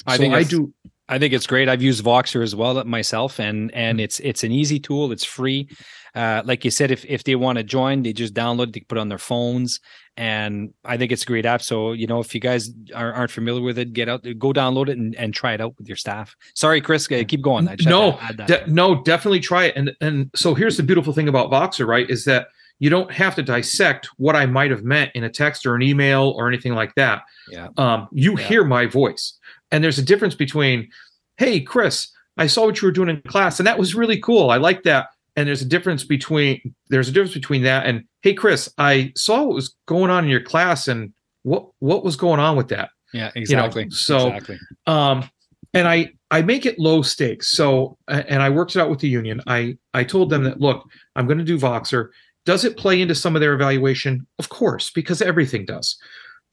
[0.07, 0.72] I so think I do.
[1.09, 1.68] I think it's great.
[1.68, 5.12] I've used Voxer as well myself, and and it's it's an easy tool.
[5.12, 5.68] It's free.
[6.14, 8.81] Uh, like you said, if if they want to join, they just download it, they
[8.81, 9.81] put it on their phones,
[10.16, 11.62] and I think it's a great app.
[11.62, 14.88] So you know, if you guys are, not familiar with it, get out, go download
[14.88, 16.37] it, and, and try it out with your staff.
[16.55, 17.64] Sorry, Chris, keep going.
[17.85, 19.77] no, de- no, definitely try it.
[19.77, 22.09] And and so here's the beautiful thing about Voxer, right?
[22.11, 22.48] Is that
[22.79, 25.83] you don't have to dissect what I might have meant in a text or an
[25.83, 27.22] email or anything like that.
[27.48, 27.68] Yeah.
[27.79, 28.46] Um, you yeah.
[28.46, 29.38] hear my voice,
[29.70, 30.90] and there's a difference between,
[31.38, 34.51] hey, Chris, I saw what you were doing in class, and that was really cool.
[34.51, 38.35] I like that and there's a difference between there's a difference between that and hey
[38.35, 42.40] chris i saw what was going on in your class and what what was going
[42.40, 42.90] on with that.
[43.12, 43.95] Yeah exactly you know?
[43.95, 44.59] so exactly.
[44.87, 45.29] um
[45.75, 47.49] and i i make it low stakes.
[47.49, 49.40] So and i worked it out with the union.
[49.47, 52.09] I i told them that look i'm going to do voxer.
[52.45, 54.27] Does it play into some of their evaluation?
[54.39, 55.99] Of course because everything does.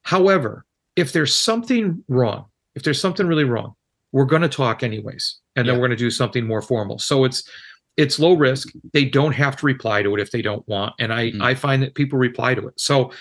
[0.03, 0.65] However
[0.95, 3.73] if there's something wrong if there's something really wrong
[4.11, 6.97] we're going to talk anyways and then we're going to do something more formal.
[6.97, 7.47] So it's
[7.97, 8.69] it's low risk.
[8.93, 10.93] They don't have to reply to it if they don't want.
[10.99, 11.41] And I, mm.
[11.41, 12.79] I find that people reply to it.
[12.79, 13.11] So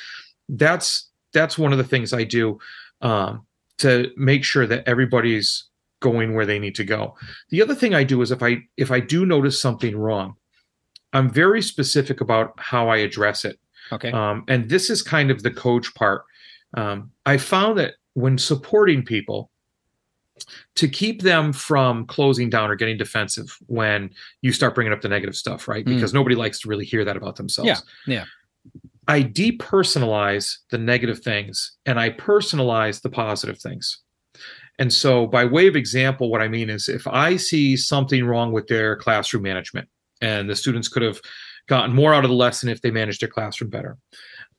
[0.48, 2.58] that's that's one of the things I do
[3.00, 3.46] um,
[3.78, 5.64] to make sure that everybody's
[6.00, 7.16] going where they need to go.
[7.50, 10.36] The other thing I do is if I if I do notice something wrong,
[11.12, 13.58] I'm very specific about how I address it.
[13.92, 14.12] Okay.
[14.12, 16.24] Um, and this is kind of the coach part.
[16.74, 19.50] Um, I found that when supporting people
[20.76, 24.11] to keep them from closing down or getting defensive when
[24.43, 25.84] you start bringing up the negative stuff, right?
[25.84, 25.95] Mm.
[25.95, 27.68] Because nobody likes to really hear that about themselves.
[28.07, 28.24] Yeah, yeah.
[29.07, 34.03] I depersonalize the negative things and I personalize the positive things.
[34.78, 38.53] And so, by way of example, what I mean is if I see something wrong
[38.53, 39.89] with their classroom management
[40.20, 41.20] and the students could have
[41.68, 43.97] gotten more out of the lesson if they managed their classroom better,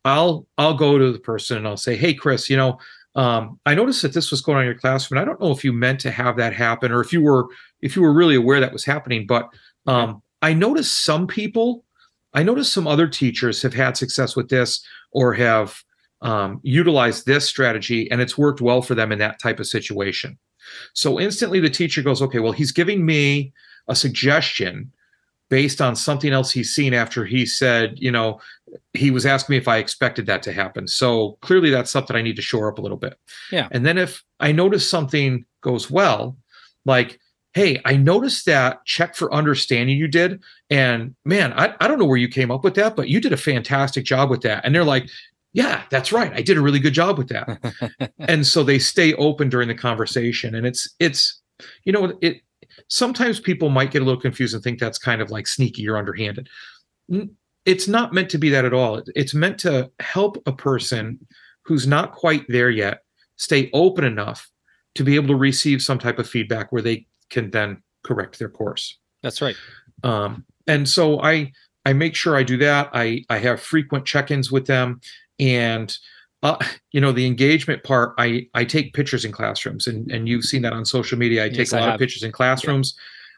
[0.03, 2.79] I'll I'll go to the person and I'll say, "Hey, Chris, you know,
[3.15, 5.17] um, I noticed that this was going on in your classroom.
[5.17, 7.47] And I don't know if you meant to have that happen or if you were
[7.81, 9.49] if you were really aware that was happening, but
[9.87, 11.85] um, I noticed some people,
[12.33, 15.81] I noticed some other teachers have had success with this or have
[16.21, 20.37] um, utilized this strategy, and it's worked well for them in that type of situation.
[20.93, 23.53] So instantly, the teacher goes, "Okay, well, he's giving me
[23.87, 24.91] a suggestion."
[25.49, 28.39] Based on something else he's seen after he said, you know,
[28.93, 30.87] he was asking me if I expected that to happen.
[30.87, 33.17] So clearly that's something I need to shore up a little bit.
[33.51, 33.67] Yeah.
[33.71, 36.37] And then if I notice something goes well,
[36.85, 37.19] like,
[37.53, 40.41] hey, I noticed that check for understanding you did.
[40.69, 43.33] And man, I, I don't know where you came up with that, but you did
[43.33, 44.63] a fantastic job with that.
[44.63, 45.09] And they're like,
[45.53, 46.31] yeah, that's right.
[46.31, 48.11] I did a really good job with that.
[48.19, 50.53] and so they stay open during the conversation.
[50.53, 51.41] And it's, it's,
[51.85, 52.41] you know, it,
[52.89, 55.97] sometimes people might get a little confused and think that's kind of like sneaky or
[55.97, 56.49] underhanded.
[57.65, 59.01] It's not meant to be that at all.
[59.15, 61.25] It's meant to help a person
[61.63, 63.03] who's not quite there yet
[63.37, 64.49] stay open enough
[64.95, 68.49] to be able to receive some type of feedback where they can then correct their
[68.49, 68.97] course.
[69.23, 69.55] That's right.
[70.03, 71.51] Um, and so I
[71.85, 72.89] I make sure I do that.
[72.93, 74.99] I I have frequent check-ins with them,
[75.39, 75.95] and
[76.43, 76.57] uh,
[76.91, 80.61] you know the engagement part i i take pictures in classrooms and and you've seen
[80.61, 81.43] that on social media.
[81.43, 81.95] I Yes, take a I lot have.
[81.95, 82.95] of pictures in classrooms.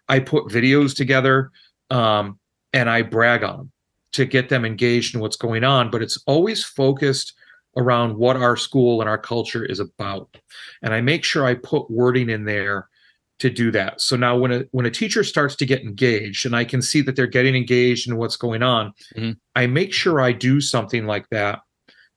[0.10, 1.52] I put videos together
[1.90, 2.38] um,
[2.74, 3.72] and i brag on them
[4.14, 7.34] to get them engaged in what's going on but it's always focused
[7.78, 10.36] around what our school and our culture is about.
[10.84, 12.88] And i make sure i put wording in there
[13.40, 14.02] to do that.
[14.02, 17.02] So now when a when a teacher starts to get engaged and i can see
[17.02, 19.38] that they're getting engaged in what's going on Mhm.
[19.56, 21.60] i make sure i do something like that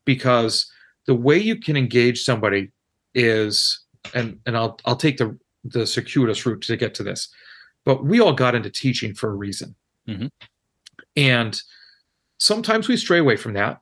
[0.04, 0.70] because
[1.06, 2.70] the way you can engage somebody
[3.14, 3.80] is
[4.14, 7.28] and and I'll I'll take the the circuitous route to get to this.
[7.84, 9.74] But we all got into teaching for a reason.
[10.08, 10.30] Mhm.
[11.16, 11.62] And
[12.38, 13.80] sometimes we stray away from that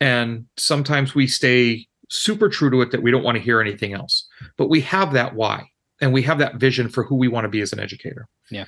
[0.00, 3.92] and sometimes we stay super true to it that we don't want to hear anything
[3.92, 4.28] else.
[4.56, 7.48] But we have that why and we have that vision for who we want to
[7.48, 8.28] be as an educator.
[8.50, 8.66] Yeah.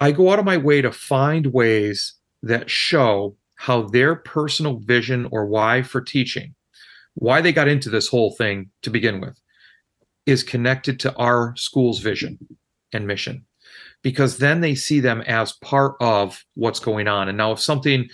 [0.00, 5.28] I go out of my way to find ways that show how their personal vision
[5.30, 6.54] or why for teaching,
[7.14, 9.38] why they got into this whole thing to begin with,
[10.26, 12.38] is connected to our school's vision
[12.92, 13.44] and mission.
[14.02, 17.28] Because then they see them as part of what's going on.
[17.28, 18.08] And now if something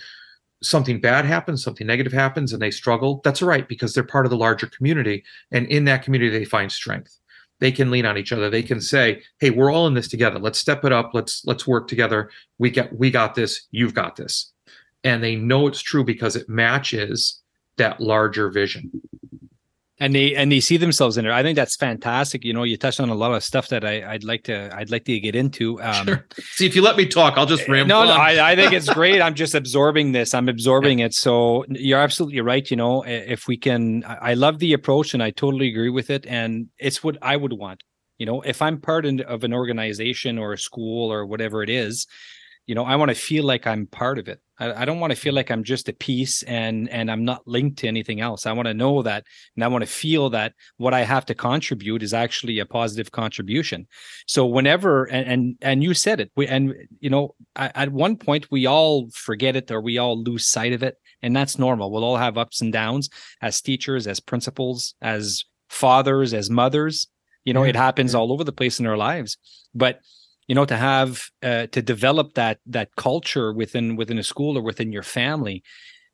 [0.63, 4.25] something bad happens, something negative happens and they struggle, that's all right because they're part
[4.25, 5.23] of the larger community.
[5.51, 7.15] And in that community, they find strength.
[7.59, 8.49] They can lean on each other.
[8.49, 10.39] They can say, hey, we're all in this together.
[10.39, 11.11] Let's step it up.
[11.13, 12.31] Let's let's work together.
[12.57, 14.51] We get we got this, you've got this
[15.03, 17.41] and they know it's true because it matches
[17.77, 18.91] that larger vision.
[19.99, 21.31] and they and they see themselves in it.
[21.31, 22.43] I think that's fantastic.
[22.45, 24.91] You know, you touched on a lot of stuff that I, I'd like to I'd
[24.91, 25.81] like to get into.
[25.81, 27.89] Um, See, if you let me talk, I'll just ramble.
[27.95, 28.11] no, no.
[28.11, 29.21] I, I think it's great.
[29.21, 30.35] I'm just absorbing this.
[30.35, 31.13] I'm absorbing it.
[31.15, 32.69] So you're absolutely right.
[32.69, 36.27] You know, if we can, I love the approach and I totally agree with it.
[36.27, 37.81] And it's what I would want.
[38.19, 42.07] You know, if I'm part of an organization or a school or whatever it is,
[42.67, 44.41] you know, I want to feel like I'm part of it.
[44.59, 47.47] I, I don't want to feel like I'm just a piece and and I'm not
[47.47, 48.45] linked to anything else.
[48.45, 49.23] I want to know that,
[49.55, 53.11] and I want to feel that what I have to contribute is actually a positive
[53.11, 53.87] contribution.
[54.27, 58.17] So whenever and and, and you said it, we and you know, at, at one
[58.17, 61.89] point we all forget it or we all lose sight of it, and that's normal.
[61.89, 63.09] We'll all have ups and downs
[63.41, 67.07] as teachers, as principals, as fathers, as mothers.
[67.45, 69.37] You know, Yeah, it happens all over the place in our lives,
[69.73, 70.01] but
[70.47, 74.61] you know to have uh, to develop that that culture within within a school or
[74.61, 75.63] within your family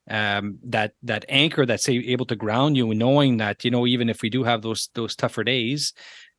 [0.10, 4.22] um that that anchor that's able to ground you knowing that you know even if
[4.22, 5.94] we do have those those tougher days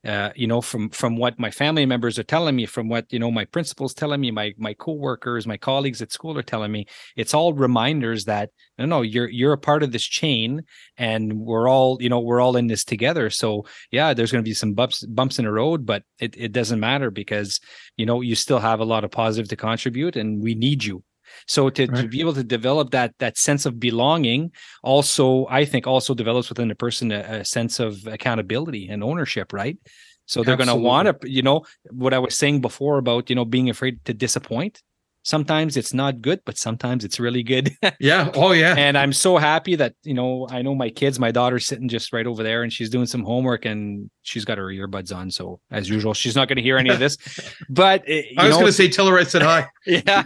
[0.04, 3.18] uh you know from from what my family members are telling me from what you
[3.18, 6.86] know my principals telling me my my coworkers my colleagues at school are telling me
[7.16, 10.62] it's all reminders that no no you're you're a part of this chain
[10.96, 13.30] and we're all you know we're all in this together.
[13.30, 16.52] So yeah there's going to be some bumps bumps in the road but it, it
[16.52, 17.60] doesn't matter because
[17.96, 21.02] you know you still have a lot of positive to contribute and we need you
[21.46, 24.50] so to, to be able to develop that that sense of belonging
[24.82, 29.52] also i think also develops within a person a, a sense of accountability and ownership
[29.52, 29.78] right?
[30.26, 33.36] So they're going to want to you know what i was saying before about you
[33.36, 34.82] know being afraid to disappoint.
[35.22, 37.74] Sometimes it's not good but sometimes it's really good.
[38.00, 38.30] Yeah.
[38.34, 38.74] Oh yeah.
[38.76, 42.12] And i'm so happy that you know i know my kids my daughter's sitting just
[42.12, 45.30] right over there and she's doing some homework and she's got her earbuds on.
[45.30, 47.16] So as usual she's not going to hear any of this.
[47.68, 49.68] But eh, i was going to say tell her i said hi
[50.06, 50.24] yeah.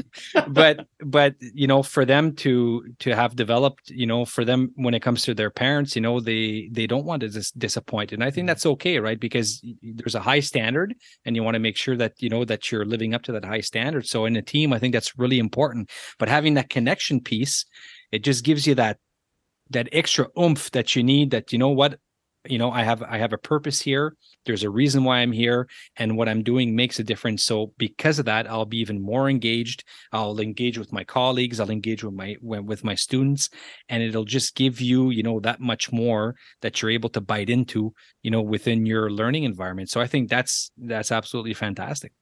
[0.48, 4.94] But but you know for them to to have developed you know for them when
[4.94, 8.12] it comes to their parents you know they they don't want to dis- disappoint.
[8.12, 8.46] And i think mm-hmm.
[8.48, 9.18] that's okay right?
[9.18, 10.94] Because there's a high standard
[11.24, 13.44] and you want to make sure that you know that you're living up to that
[13.44, 14.06] high standard.
[14.06, 15.90] So in a team i think that's really important.
[16.18, 17.64] But having that connection piece
[18.12, 18.98] it just gives you that
[19.70, 21.98] that extra oomph that you need that you know what
[22.47, 24.16] you know i have i have a purpose here.
[24.47, 27.45] There's a reason why i'm here and what i'm doing makes a difference.
[27.45, 29.84] So because of that i'll be even more engaged.
[30.12, 33.51] I'll engage with my colleagues i'll engage with my with my students
[33.89, 37.51] and it'll just give you you know that much more that you're able to bite
[37.51, 39.91] into you know within your learning environment.
[39.91, 42.12] So i think that's that's absolutely fantastic.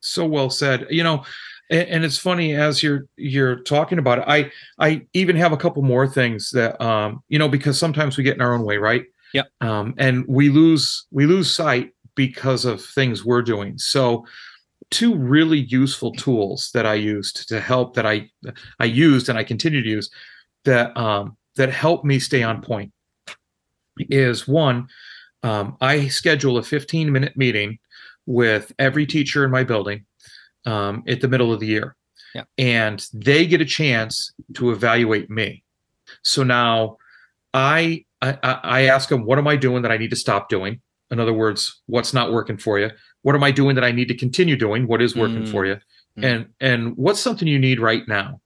[0.00, 0.86] So well said.
[0.90, 1.24] You know
[1.70, 5.82] and, it's funny as you're you're talking about it i i even have a couple
[5.82, 9.04] more things that um you know because sometimes we get in our own way right
[9.32, 9.42] yeah.
[9.60, 13.78] Um, and we lose we lose sight because of things we're doing.
[13.78, 14.26] So
[14.90, 18.30] two really useful tools that I used to help that I
[18.78, 20.10] I used and I continue to use
[20.64, 22.92] that um, that help me stay on point
[23.98, 24.88] is one
[25.42, 27.78] um, I schedule a 15 minute meeting
[28.26, 30.04] with every teacher in my building
[30.64, 31.94] um, at the middle of the year.
[32.34, 32.42] Yeah.
[32.58, 35.62] And they get a chance to evaluate me.
[36.22, 36.96] So now
[37.54, 40.80] I I, I ask them, what am I doing that I need to stop doing?
[41.10, 42.90] In other words, what's not working for you?
[43.22, 44.86] What am I doing that I need to continue doing?
[44.86, 45.50] What is working mm.
[45.50, 45.76] for you?
[46.18, 46.24] Mm.
[46.24, 48.40] And and what's something you need right now?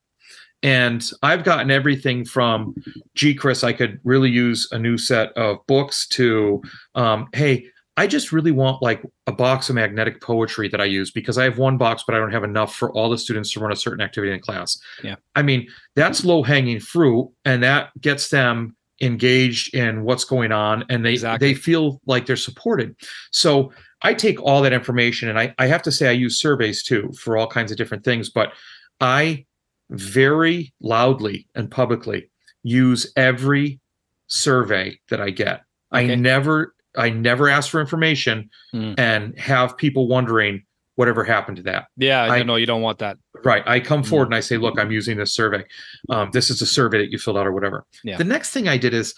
[0.63, 2.75] And I've gotten everything from,
[3.15, 6.63] gee, Chris, I could really use a new set of books to,
[6.95, 7.67] um, hey,
[7.97, 11.45] I just really want like a box of magnetic poetry that I use because I
[11.45, 13.77] have one box, but I don't have enough for all the students to run a
[13.77, 14.79] certain activity in class.
[15.03, 15.17] Yeah.
[15.35, 15.67] I mean,
[15.97, 21.13] that's low hanging fruit and that gets them engaged in what's going on and they
[21.13, 21.49] exactly.
[21.49, 22.95] they feel like they're supported
[23.31, 23.73] so
[24.03, 27.11] i take all that information and I, I have to say i use surveys too
[27.19, 28.53] for all kinds of different things but
[29.01, 29.45] i
[29.89, 32.31] very loudly and publicly
[32.63, 33.81] use every
[34.27, 35.63] survey that i get
[35.95, 36.13] okay.
[36.13, 38.99] i never i never ask for information mm.
[38.99, 40.63] and have people wondering
[41.01, 41.87] whatever happened to that.
[41.97, 43.17] Yeah, I know you don't want that.
[43.45, 43.63] Right.
[43.67, 45.65] I come forward and I say, look, I'm using this survey.
[46.09, 47.87] Um, this is a survey that you filled out or whatever.
[48.05, 48.17] Yeah.
[48.17, 49.15] The next thing I did is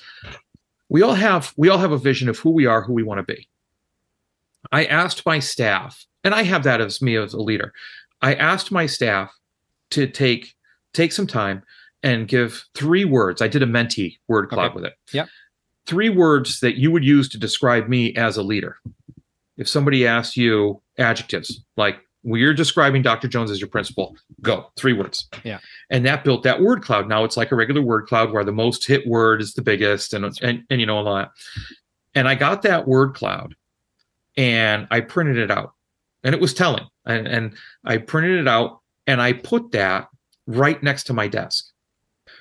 [0.89, 3.27] we all have we all have a vision of who we are, who we want
[3.27, 3.49] to be.
[4.71, 7.73] I asked my staff, and I have that as me as a leader.
[8.21, 9.33] I asked my staff
[9.91, 10.55] to take
[10.93, 11.63] take some time
[12.03, 13.41] and give three words.
[13.41, 14.75] I did a Menti word cloud okay.
[14.75, 14.95] with it.
[15.13, 15.27] Yeah.
[15.87, 18.77] Three words that you would use to describe me as a leader
[19.57, 23.29] if somebody asks you adjectives like well, you're describing Dr.
[23.29, 25.29] Jones as your principal, go three words.
[25.45, 25.59] Yeah.
[25.91, 27.09] And that built that word cloud.
[27.09, 30.15] Now it's like a regular word cloud where the most hit word is the biggest
[30.15, 31.31] and, and, and you know, all that.
[32.15, 33.57] And I got that word cloud
[34.37, 35.73] and I printed it out
[36.23, 36.87] and it was telling.
[37.05, 37.55] And, and
[37.85, 40.09] I printed it out and I put that
[40.47, 41.73] right next to my desk.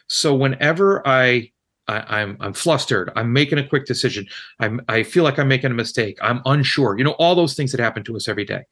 [0.08, 1.52] So whenever I
[1.88, 3.12] I, am I'm, I'm flustered.
[3.16, 4.28] I'm making a quick decision.
[4.60, 6.18] I'm I feel like I'm making a mistake.
[6.22, 6.98] I'm unsure.
[6.98, 8.64] You know, all those things that happen to us every day.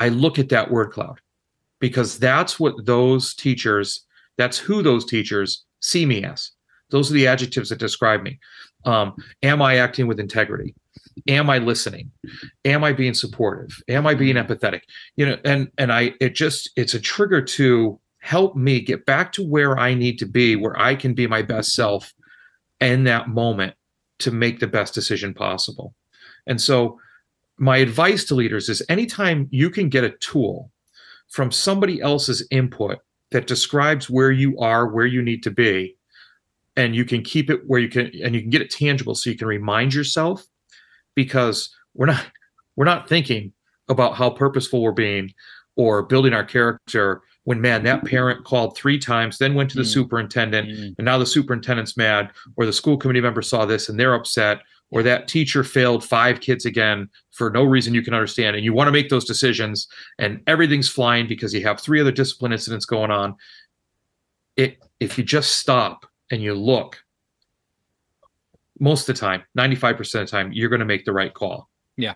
[0.00, 1.20] I look at that word cloud
[1.80, 4.04] because that's what those teachers,
[4.36, 6.50] that's who those teachers see me as.
[6.90, 8.38] Those are the adjectives that describe me.
[8.84, 10.74] Um, am I acting with integrity?
[11.26, 12.10] Am I listening?
[12.64, 13.76] Am I being supportive?
[13.88, 14.80] Am I being empathetic?
[15.16, 19.32] You know, and and I it just it's a trigger to help me get back
[19.32, 22.12] to where I need to be, where I can be my best self
[22.80, 23.74] in that moment
[24.20, 25.94] to make the best decision possible.
[26.46, 27.00] And so,
[27.58, 30.70] my advice to leaders is anytime you can get a tool
[31.28, 32.98] from somebody else's input
[33.30, 35.96] that describes where you are, where you need to be,
[36.76, 39.28] and you can keep it where you can, and you can get it tangible so
[39.28, 40.46] you can remind yourself
[41.14, 42.24] because we're not
[42.76, 43.52] we're not thinking
[43.88, 45.32] about how purposeful we're being
[45.76, 49.82] or building our character when man that parent called three times then went to the
[49.82, 49.92] mm.
[49.92, 50.94] superintendent mm.
[50.96, 54.60] and now the superintendent's mad or the school committee member saw this and they're upset
[54.90, 58.72] or that teacher failed five kids again for no reason you can understand and you
[58.72, 59.86] want to make those decisions
[60.18, 63.34] and everything's flying because you have three other discipline incidents going on
[64.56, 67.02] it if you just stop and you look
[68.80, 71.68] most of the time 95% of the time you're going to make the right call.
[71.96, 72.14] Yeah.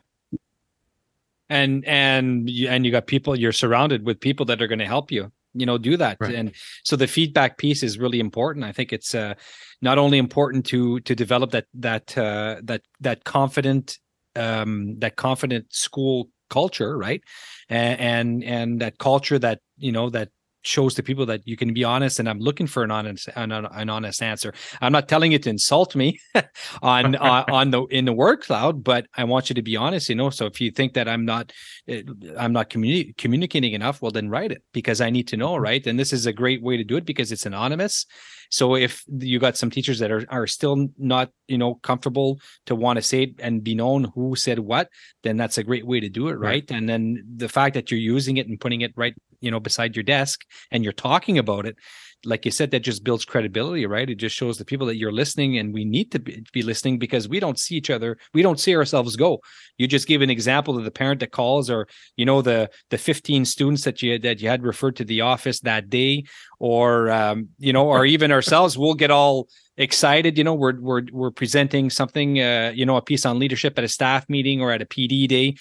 [1.49, 4.87] And and you, and you got people you're surrounded with people that are going to
[4.87, 6.19] help you you know do that.
[6.21, 6.35] Right.
[6.35, 6.53] and
[6.85, 8.65] so the feedback piece is really important.
[8.65, 9.35] I think it's uh,
[9.81, 13.99] not only important to to develop that that uh, that that confident
[14.35, 17.23] um that confident school culture right?
[17.69, 20.29] And and, and that culture that you know that
[20.63, 23.53] shows to people that you can be honest and i'm looking for an honest an,
[23.53, 26.19] an honest answer i'm not telling you to insult me
[26.83, 30.09] on uh, on the in the word cloud but i want you to be honest
[30.09, 31.53] you know so if you think that i'm not
[31.89, 32.03] eh,
[32.39, 35.65] i'm not communi- communicating enough well then write it because i need to know mm-hmm.
[35.65, 38.07] right and this is a great way to do it because it's anonymous
[38.53, 42.75] so if you got some teachers that are, are still not, you know, comfortable to
[42.75, 44.91] want to say it and be known who said what,
[45.23, 46.41] then that's a great way to do it, right?
[46.41, 46.71] right?
[46.71, 49.97] And then the fact that you're using it and putting it right, you know, beside
[49.97, 51.77] your desk and you're talking about it,
[52.25, 54.09] like you said, that just builds credibility, right?
[54.09, 57.29] It just shows the people that you're listening, and we need to be, listening because
[57.29, 58.17] we don't see each other.
[58.33, 59.41] We don't see ourselves go.
[59.77, 62.99] You just gave an example of the parent that calls, or you know the the
[62.99, 66.25] 15 students that you that you had referred to the office that day,
[66.61, 68.79] or um, you know, or even ourselves.
[68.79, 70.39] We'll get all excited.
[70.39, 73.85] You know, we're we're we're presenting something, uh, you know, a piece on leadership at
[73.85, 75.57] a staff meeting or at a PD day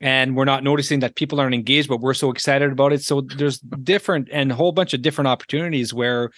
[0.00, 3.02] and we're not noticing that people aren't engaged but we're so excited about it.
[3.02, 6.30] So there's different and a whole bunch of different opportunities where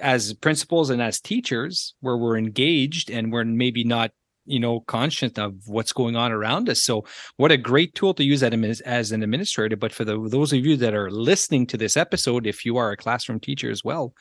[0.00, 4.10] as principals and as teachers where we're engaged and we're maybe not
[4.46, 6.82] you know conscious of what's going on around us.
[6.82, 7.04] So
[7.36, 9.76] what a great tool to use as an administrator.
[9.76, 12.90] But for the, those of you that are listening to this episode if you are
[12.90, 14.14] a classroom teacher as well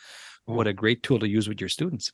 [0.46, 2.12] what a great tool to use with your students.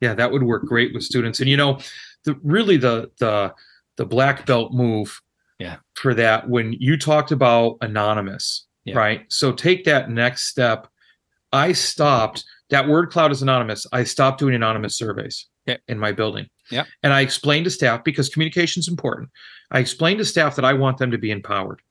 [0.00, 1.40] Yeah that would work great with students.
[1.40, 1.80] And you know
[2.24, 3.52] the really the the
[3.96, 5.20] the black belt move
[5.58, 5.76] yeah.
[5.94, 8.96] for that when you talked about anonymous yeah.
[8.96, 9.24] right?
[9.28, 10.86] So take that next step.
[11.52, 13.86] I stopped that word cloud is anonymous.
[13.92, 15.76] I stopped doing anonymous surveys yeah.
[15.88, 16.48] in my building.
[16.70, 16.84] Yeah.
[17.02, 19.28] And i explained to staff because communication is important
[19.70, 21.82] i explained to staff that i want them to be empowered.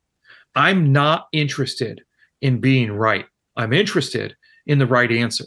[0.56, 2.02] I'm not interested
[2.42, 3.26] in being right.
[3.56, 4.36] I'm interested
[4.66, 5.46] in the right answer.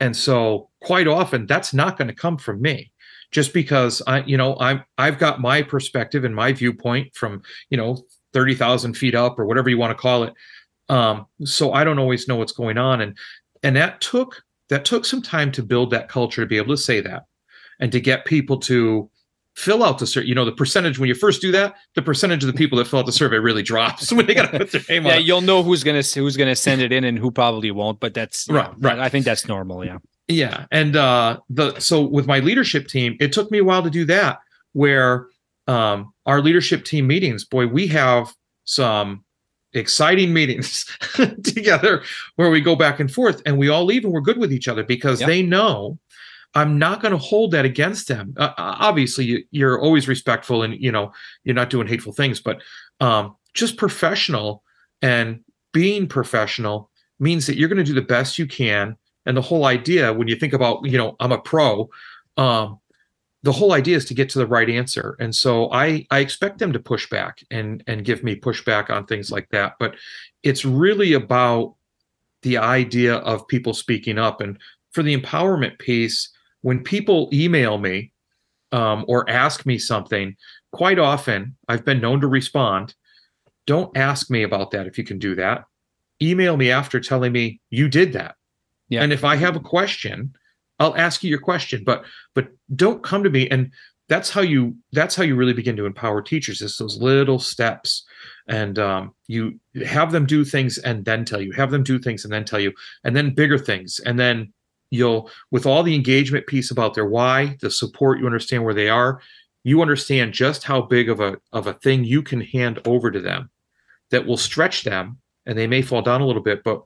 [0.00, 2.90] And so quite often that's not going to come from me
[3.30, 7.76] just because I, you know, I'm I've got my perspective and my viewpoint from, you
[7.76, 7.98] know,
[8.32, 10.34] 30,000 feet up or whatever you want to call it.
[10.88, 13.00] Um, so I don't always know what's going on.
[13.00, 13.16] And
[13.62, 16.80] and that took that took some time to build that culture to be able to
[16.80, 17.24] say that
[17.80, 19.10] and to get people to
[19.56, 20.26] fill out the survey.
[20.26, 22.86] You know, the percentage when you first do that, the percentage of the people that
[22.86, 25.24] fill out the survey really drops when they got to put their name yeah, on.
[25.24, 28.00] you'll know who's gonna who's gonna send it in and who probably won't.
[28.00, 28.70] But that's right.
[28.78, 28.98] right.
[28.98, 29.84] I think that's normal.
[29.84, 29.98] Yeah.
[30.30, 33.90] Yeah, and uh, the so with my leadership team, it took me a while to
[33.90, 34.38] do that.
[34.72, 35.26] Where
[35.66, 38.32] um, our leadership team meetings, boy, we have
[38.64, 39.24] some
[39.72, 40.84] exciting meetings
[41.42, 42.04] together
[42.36, 44.68] where we go back and forth, and we all leave and we're good with each
[44.68, 45.26] other because yep.
[45.26, 45.98] they know
[46.54, 48.32] I'm not going to hold that against them.
[48.36, 51.12] Uh, obviously, you, are always respectful, and you know
[51.42, 52.62] you're not doing hateful things, but
[53.00, 54.62] um, just professional
[55.02, 55.40] and
[55.72, 58.96] being professional means that you're going to do the best you can
[59.30, 61.88] and the whole idea, when you think about, you know, I'm a pro,
[62.36, 62.80] um,
[63.44, 65.16] the whole idea is to get to the right answer.
[65.20, 69.06] And so I I expect them to push back and and give me pushback on
[69.06, 69.74] things like that.
[69.78, 69.94] But
[70.42, 71.76] it's really about
[72.42, 74.40] the idea of people speaking up.
[74.40, 74.58] And
[74.90, 76.28] for the empowerment piece,
[76.62, 78.10] when people email me
[78.72, 80.36] um, or ask me something,
[80.72, 82.96] quite often I've been known to respond.
[83.64, 85.66] Don't ask me about that if you can do that.
[86.20, 88.34] Email me after telling me you did that.
[88.90, 89.02] Yeah.
[89.02, 90.34] And if I have a question,
[90.78, 93.72] I'll ask you your question, but but don't come to me and
[94.08, 98.04] that's how you that's how you really begin to empower teachers is those little steps.
[98.48, 102.24] And um, you have them do things and then tell you have them do things
[102.24, 102.72] and then tell you
[103.04, 104.00] and then bigger things.
[104.00, 104.52] And then
[104.90, 108.88] you'll with all the engagement piece about their why the support you understand where they
[108.88, 109.20] are
[109.62, 113.20] you understand just how big of a of a thing you can hand over to
[113.20, 113.50] them
[114.10, 116.82] that will stretch them and they may fall down a little bit but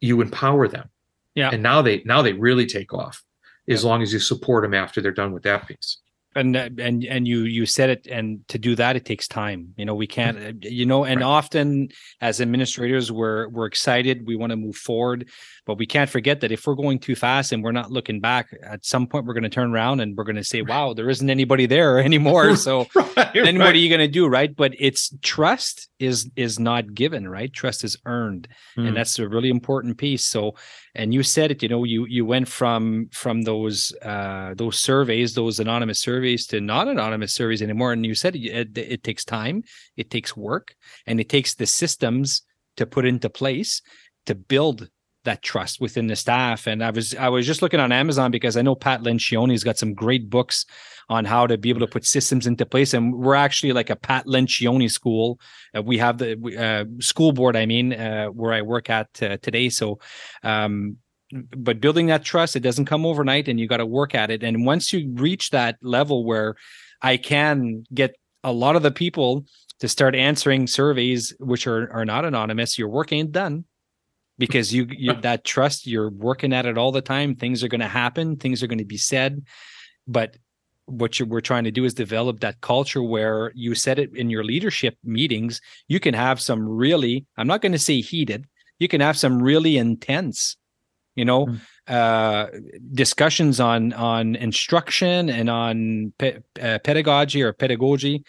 [0.00, 0.88] you empower them
[1.34, 1.50] yeah.
[1.52, 3.22] And now they now they really take off
[3.68, 3.88] as yeah.
[3.88, 5.98] long as you support them after they're done with that piece
[6.34, 9.84] and and and you you said it and to do that it takes time you
[9.84, 10.58] know we can't mm-hmm.
[10.62, 11.26] you know and right.
[11.26, 11.88] often
[12.20, 15.28] as administrators we're we're excited we want to move forward
[15.64, 18.48] but we can't forget that if we're going too fast and we're not looking back
[18.62, 21.08] at some point we're going to turn around and we're going to say wow there
[21.08, 22.56] isn't anybody there anymore.
[22.56, 23.58] So right, then right.
[23.58, 24.54] what are you going to do right?
[24.54, 27.52] But it's trust is is not given right?
[27.52, 28.86] Trust is earned mm.
[28.86, 30.24] and that's a really important piece.
[30.24, 30.54] So
[30.94, 35.34] and you said it you know you you went from from those uh those surveys
[35.34, 39.24] those anonymous surveys to not anonymous surveys anymore and you said it, it, it takes
[39.24, 39.62] time
[39.96, 40.74] it takes work
[41.06, 42.42] and it takes the systems
[42.76, 43.82] to put into place
[44.26, 44.88] to build
[45.24, 46.66] that trust within the staff.
[46.66, 49.78] And I was I was just looking on Amazon because I know Pat Lencioni's got
[49.78, 50.66] some great books
[51.08, 52.94] on how to be able to put systems into place.
[52.94, 55.40] And we're actually like a Pat Lencioni school.
[55.76, 59.36] Uh, we have the uh, school board, I mean, uh, where I work at uh,
[59.42, 59.68] today.
[59.68, 59.98] So,
[60.42, 60.96] um,
[61.56, 64.42] but building that trust, it doesn't come overnight, and you got to work at it.
[64.42, 66.56] And once you reach that level where
[67.00, 69.46] I can get a lot of the people
[69.80, 73.64] to start answering surveys which are are not anonymous, your work ain't done
[74.42, 77.36] because you, you that trust you're working at it all the time.
[77.36, 78.34] Things are going to happen.
[78.34, 79.46] Things are going to be said.
[80.08, 80.36] But
[80.86, 84.30] what you, we're trying to do is develop that culture where you said it in
[84.30, 85.60] your leadership meetings.
[85.86, 88.44] You can have some really i'm not going to say heated.
[88.80, 90.56] You can have some really intense
[91.14, 91.60] you know mm.
[91.86, 92.46] uh,
[92.92, 98.24] discussions on on instruction and on pe- uh, pedagogy or pedagogy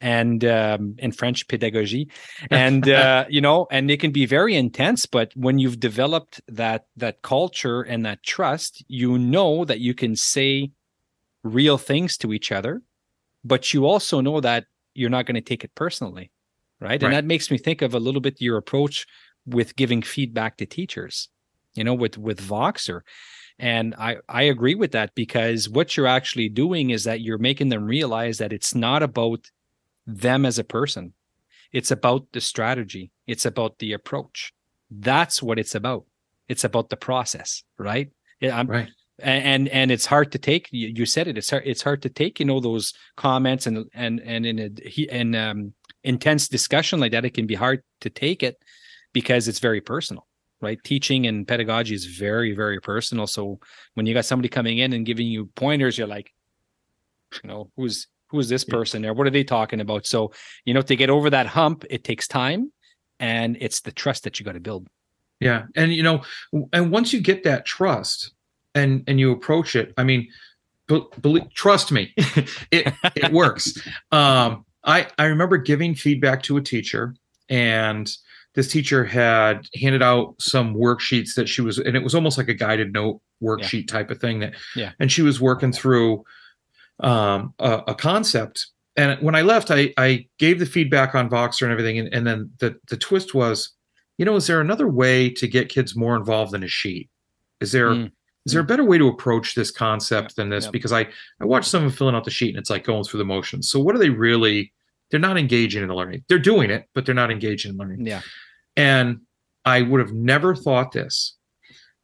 [0.00, 2.08] and um, in French pedagogy,
[2.50, 5.06] and uh, you know, and it can be very intense.
[5.06, 10.16] But when you've developed that that culture and that trust, you know that you can
[10.16, 10.72] say
[11.42, 12.82] real things to each other,
[13.44, 16.30] but you also know that you're not going to take it personally,
[16.80, 16.90] right?
[16.90, 17.02] right?
[17.04, 19.06] And that makes me think of a little bit your approach
[19.46, 21.28] with giving feedback to teachers,
[21.74, 23.02] you know, with with Voxer.
[23.58, 27.70] And I, I agree with that because what you're actually doing is that you're making
[27.70, 29.50] them realize that it's not about
[30.08, 31.12] them as a person.
[31.70, 33.12] It's about the strategy.
[33.26, 34.52] It's about the approach.
[34.90, 36.06] That's what it's about.
[36.48, 38.10] It's about the process, right?
[38.40, 38.88] Yeah, I'm, right.
[39.20, 40.68] And and it's hard to take.
[40.70, 41.36] You, you said it.
[41.36, 41.64] It's hard.
[41.66, 42.40] It's hard to take.
[42.40, 44.70] You know those comments and and and in a
[45.20, 48.56] in um intense discussion like that, it can be hard to take it
[49.12, 50.26] because it's very personal
[50.60, 53.60] right teaching and pedagogy is very very personal so
[53.94, 56.32] when you got somebody coming in and giving you pointers you're like
[57.42, 59.14] you know who's who is this person there?
[59.14, 60.06] What are they talking about?
[60.06, 60.32] So,
[60.64, 62.72] you know, to get over that hump, it takes time
[63.18, 64.88] and it's the trust that you got to build.
[65.40, 65.64] Yeah.
[65.76, 66.22] And, you know,
[66.72, 68.32] and once you get that trust
[68.74, 70.28] and, and you approach it, I mean,
[70.86, 72.12] believe, trust me,
[72.70, 73.78] it, it works.
[74.10, 77.14] Um, I, I remember giving feedback to a teacher
[77.48, 78.10] and
[78.54, 82.48] this teacher had handed out some worksheets that she was, and it was almost like
[82.48, 83.92] a guided note worksheet yeah.
[83.92, 84.92] type of thing that, yeah.
[84.98, 86.24] and she was working through,
[87.00, 88.66] um, a, a, concept.
[88.96, 91.98] And when I left, I, I gave the feedback on Voxer and everything.
[91.98, 93.70] And, and then the, the twist was,
[94.16, 97.08] you know, is there another way to get kids more involved in a sheet?
[97.60, 98.10] Is there mm.
[98.46, 100.66] is there a better way to approach this concept than this?
[100.66, 101.06] Because I
[101.40, 103.70] I watched someone filling out the sheet and it's like going through the motions.
[103.70, 104.72] So what are they really?
[105.10, 106.24] They're not engaging in the learning.
[106.28, 108.06] They're doing it, but they're not engaging in learning.
[108.06, 108.20] Yeah.
[108.76, 109.20] And
[109.64, 111.36] I would have never thought this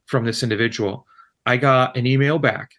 [0.05, 1.05] from this individual.
[1.45, 2.71] I got an email back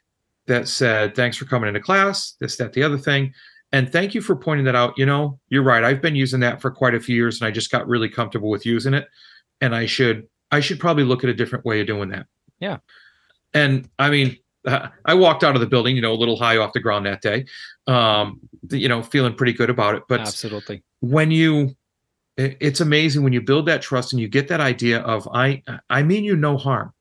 [0.46, 3.32] that said, Thanks for coming into class, this, that, the other thing.
[3.72, 4.94] And thank you for pointing that out.
[4.96, 5.84] You know, you're right.
[5.84, 8.48] I've been using that for quite a few years and I just got really comfortable
[8.48, 9.08] with using it.
[9.60, 12.26] And I should, I should probably look at a different way of doing that.
[12.60, 12.78] Yeah.
[13.52, 14.36] And I mean,
[15.04, 17.22] I walked out of the building, you know, a little high off the ground that
[17.22, 17.46] day,
[17.86, 18.40] um,
[18.70, 20.04] you know, feeling pretty good about it.
[20.08, 21.76] But absolutely, when you,
[22.36, 26.02] it's amazing when you build that trust and you get that idea of I, I
[26.02, 26.92] mean you no harm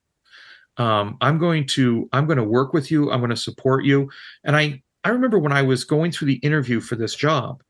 [0.77, 4.09] um, i'm going to i'm going to work with you i'm going to support you.
[4.43, 7.61] And i i remember when i was going through the interview for this job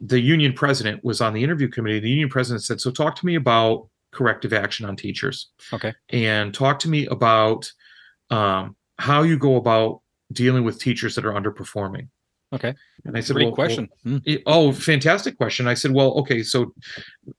[0.00, 3.26] the union president was on the interview committee the union president said so talk to
[3.26, 5.48] me about corrective action on teachers.
[5.72, 5.92] Okay.
[6.10, 7.70] And talk to me about
[8.30, 10.00] um, how you go about
[10.32, 12.08] dealing with teachers that are underperforming
[12.52, 12.74] Okay.
[13.04, 13.88] And I said, Great well, question.
[14.04, 14.42] Well, mm.
[14.46, 15.68] Oh, fantastic question.
[15.68, 16.74] I said, well, okay, so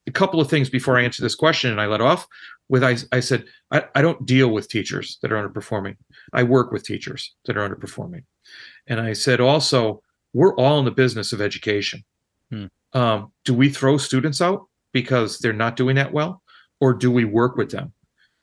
[0.08, 2.28] a couple of things before I answer this question, and I let off
[2.70, 5.98] with I, I said, I, I don't deal with teachers that are underperforming.
[6.32, 8.24] I work with teachers that are underperforming.
[8.88, 10.02] And I said also,
[10.34, 12.04] we're all in the business of education.
[12.50, 12.66] Hmm.
[12.94, 16.42] Um, do we throw students out because they're not doing that well?
[16.80, 17.92] Or do we work with them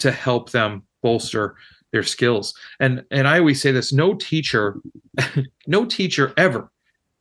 [0.00, 1.56] to help them bolster
[1.92, 2.54] their skills?
[2.80, 4.80] And and I always say this: no teacher,
[5.66, 6.70] no teacher ever,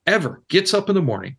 [0.06, 1.38] ever gets up in the morning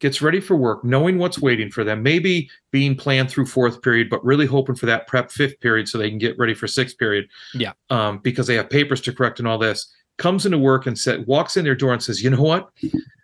[0.00, 4.08] gets ready for work, knowing what's waiting for them, maybe being planned through fourth period,
[4.10, 6.98] but really hoping for that prep fifth period so they can get ready for sixth
[6.98, 7.28] period.
[7.54, 7.72] Yeah.
[7.90, 9.92] Um, because they have papers to correct and all this.
[10.16, 12.70] Comes into work and said, walks in their door and says, you know what?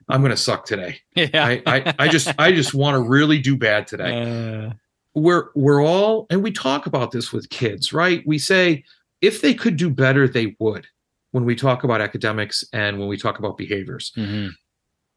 [0.09, 1.01] I'm gonna suck today.
[1.17, 1.45] Yeah.
[1.45, 4.67] I, I, I just I just want to really do bad today.
[4.67, 4.73] Uh...
[5.15, 8.23] We're we're all and we talk about this with kids, right?
[8.27, 8.85] We say
[9.21, 10.87] if they could do better, they would
[11.33, 14.13] when we talk about academics and when we talk about behaviors.
[14.17, 14.49] Mm-hmm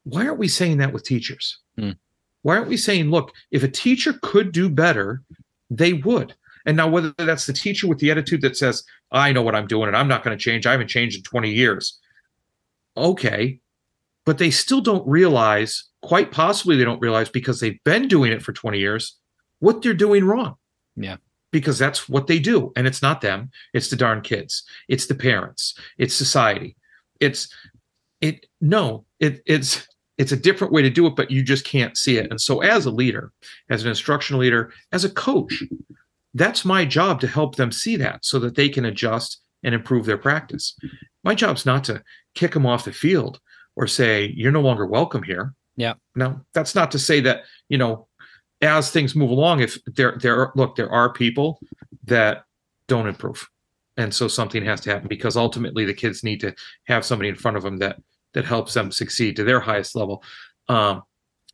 [0.04, 1.58] why aren't we saying that with teachers?
[1.76, 1.92] Hmm.
[2.42, 5.22] Why aren't we saying, look, if a teacher could do better,
[5.68, 6.34] they would?
[6.66, 9.66] And now, whether that's the teacher with the attitude that says, I know what I'm
[9.66, 11.98] doing and I'm not going to change, I haven't changed in 20 years.
[12.96, 13.60] Okay.
[14.24, 18.42] But they still don't realize, quite possibly, they don't realize because they've been doing it
[18.42, 19.16] for 20 years,
[19.58, 20.56] what they're doing wrong.
[20.96, 21.16] Yeah.
[21.52, 22.72] Because that's what they do.
[22.76, 26.76] And it's not them, it's the darn kids, it's the parents, it's society.
[27.18, 27.52] It's,
[28.20, 29.86] it, no, it, it's,
[30.16, 32.30] it's a different way to do it, but you just can't see it.
[32.30, 33.32] And so, as a leader,
[33.70, 35.62] as an instructional leader, as a coach,
[36.34, 40.06] that's my job to help them see that so that they can adjust and improve
[40.06, 40.76] their practice.
[41.24, 42.02] My job's not to
[42.34, 43.40] kick them off the field
[43.76, 45.54] or say, you're no longer welcome here.
[45.76, 45.94] Yeah.
[46.14, 48.06] Now, that's not to say that, you know,
[48.62, 51.60] as things move along, if there, there, are, look, there are people
[52.04, 52.44] that
[52.86, 53.48] don't improve.
[53.96, 56.54] And so something has to happen because ultimately the kids need to
[56.84, 57.96] have somebody in front of them that
[58.32, 60.22] that helps them succeed to their highest level.
[60.68, 61.02] Um,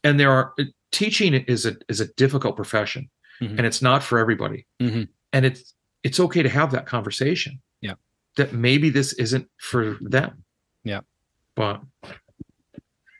[0.05, 0.55] and there are
[0.93, 3.09] teaching is a is a difficult profession
[3.41, 3.57] mm-hmm.
[3.57, 4.67] and it's not for everybody.
[4.81, 5.05] Mm-hmm.
[5.33, 7.61] and it's it's okay to have that conversation.
[7.81, 7.95] Yeah.
[8.37, 10.45] That maybe this isn't for them.
[10.85, 11.01] Yeah.
[11.55, 11.81] But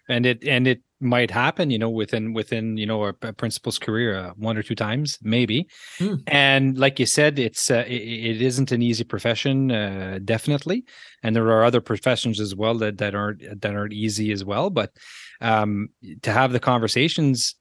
[0.09, 3.79] and it and it might happen you know within within you know a, a principal's
[3.79, 5.69] career uh, one or two times maybe.
[5.99, 6.23] Mm.
[6.27, 10.85] and like you said it's uh, it, it isn't an easy profession uh, definitely.
[11.23, 14.71] And there are other professions as well that that aren't that aren't easy as well.
[14.71, 14.93] But
[15.41, 15.89] um
[16.23, 17.57] to have the conversations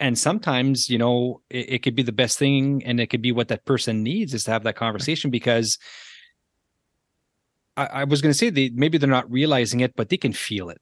[0.00, 3.32] and sometimes you know it, it could be the best thing and it could be
[3.32, 5.78] what that person needs is to have that conversation because
[7.76, 10.32] I, I was going to say they maybe they're not realizing it but they can
[10.32, 10.80] feel it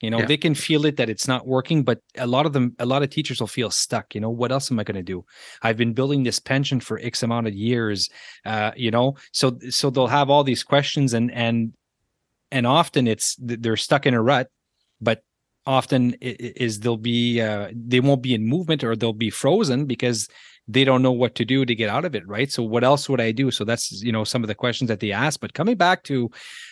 [0.00, 0.26] you know, yeah.
[0.26, 3.02] they can feel it that it's not working, but a lot of them, a lot
[3.02, 4.14] of teachers will feel stuck.
[4.14, 5.24] You know, what else am I going to do?
[5.62, 8.08] I've been building this pension for X amount of years.
[8.46, 11.74] Uh, you know, so so they'll have all these questions, and and
[12.50, 14.48] and often it's they're stuck in a rut,
[15.00, 15.22] but
[15.66, 20.28] often is they'll be uh, they won't be in movement or they'll be frozen because
[20.72, 22.50] they don't know what to do to get out of it right?
[22.50, 23.50] So what else would i do?
[23.50, 25.40] So that's you know some of the questions that they ask.
[25.40, 26.30] But coming back to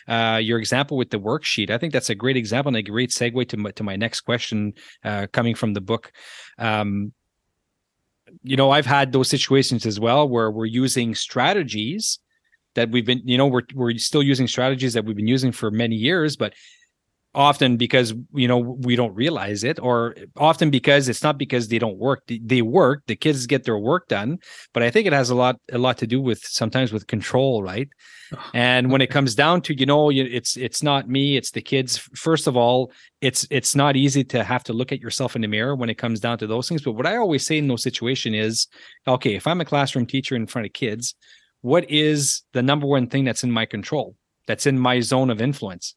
[0.08, 3.10] uh, your example with the worksheet i think that's a great example and a great
[3.10, 4.72] segue to my, to my next question
[5.04, 6.12] uh, coming from the book.
[6.58, 7.12] Um,
[8.42, 12.18] you know i've had those situations as well where we're using strategies
[12.74, 15.70] that we've been you know we're, we're still using strategies that we've been using for
[15.70, 16.54] many years but
[17.34, 21.78] often because you know we don't realize it or often because it's not because they
[21.78, 22.22] don't work.
[22.26, 24.38] They work the kids get their work done
[24.72, 27.62] but i think it has a lot a lot to do with sometimes with control
[27.62, 27.88] right?
[28.34, 31.60] Ah, and when it comes down to you know it's it's not me it's the
[31.60, 35.42] kids first of all it's it's not easy to have to look at yourself in
[35.42, 37.68] the mirror when it comes down to those things but what i always say in
[37.68, 38.66] those situations is
[39.06, 41.14] okay if i'm a classroom teacher in front of kids
[41.62, 44.14] what is the number one thing that's in my control
[44.46, 45.94] that's in my zone of influence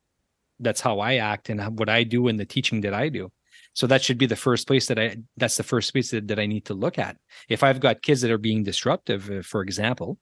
[0.62, 3.32] that's how I act and what I do and the teaching that I do.
[3.74, 6.40] So that should be the first place that I that's the first place that, that
[6.40, 7.18] I need to look at.
[7.48, 10.20] If I've got kids that are being disruptive, uh, for example,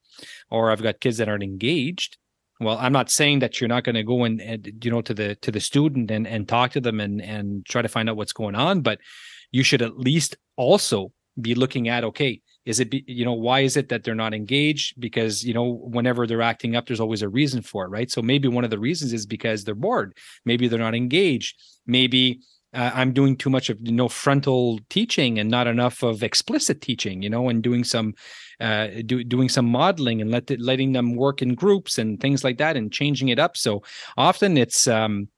[0.51, 2.17] or I've got kids that aren't engaged,
[2.59, 5.13] well, I'm not saying that you're not going to go and, and you know to
[5.13, 8.17] the to the student and and talk to them and and try to find out
[8.17, 8.99] what's going on, but
[9.51, 13.75] you should at least also be looking at okay, is it you know why is
[13.75, 14.99] it that they're not engaged?
[14.99, 18.11] Because you know whenever they're acting up there's always a reason for it right?
[18.11, 20.15] So maybe one of the reasons is because they're bored.
[20.45, 21.55] Maybe they're not engaged.
[21.85, 22.41] Maybe
[22.71, 26.81] uh, i'm doing too much of you know frontal teaching and not enough of explicit
[26.81, 28.13] teaching you know and doing some
[28.59, 32.57] uh, do, doing some modeling and let letting them work in groups and things like
[32.57, 33.55] that and changing it up.
[33.55, 33.83] So
[34.17, 35.29] often it's um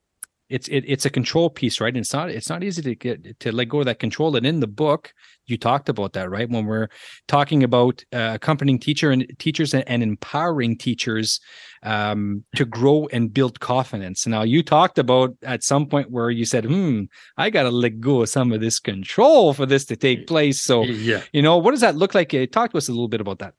[0.51, 1.93] it's it, it's a control piece right?
[1.93, 4.35] And it's not it's not easy to get to let go of that control.
[4.35, 5.13] And in the book
[5.47, 6.49] you talked about that right?
[6.49, 6.89] When we're
[7.27, 11.39] talking about uh, accompanying teacher and teachers and, and empowering teachers
[11.83, 14.27] um, to grow and build confidence.
[14.27, 17.03] Now you talked about at some point where you said hmm
[17.37, 20.61] i gotta let go of some of this control for this to take place.
[20.61, 21.21] So yeah.
[21.31, 22.33] you know what does that look like?
[22.33, 23.53] Uh, talk to us a little bit about that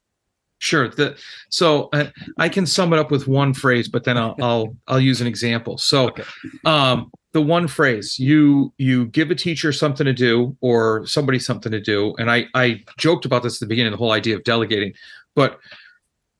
[0.63, 0.87] Sure.
[0.91, 2.07] The, so uh,
[2.39, 5.27] I can sum it up with one phrase, but then I'll I'll, I'll use an
[5.27, 5.77] example.
[5.77, 6.23] So, okay.
[6.65, 11.73] um, the one phrase you you give a teacher something to do or somebody something
[11.73, 14.45] to do, and I I joked about this at the beginning, the whole idea of
[14.45, 14.93] delegating,
[15.35, 15.59] but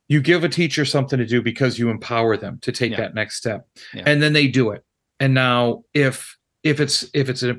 [0.07, 3.01] you give a teacher something to do because you empower them to take yeah.
[3.01, 4.03] that next step, yeah.
[4.05, 4.85] and then they do it.
[5.19, 7.55] And now if if it's if it's a,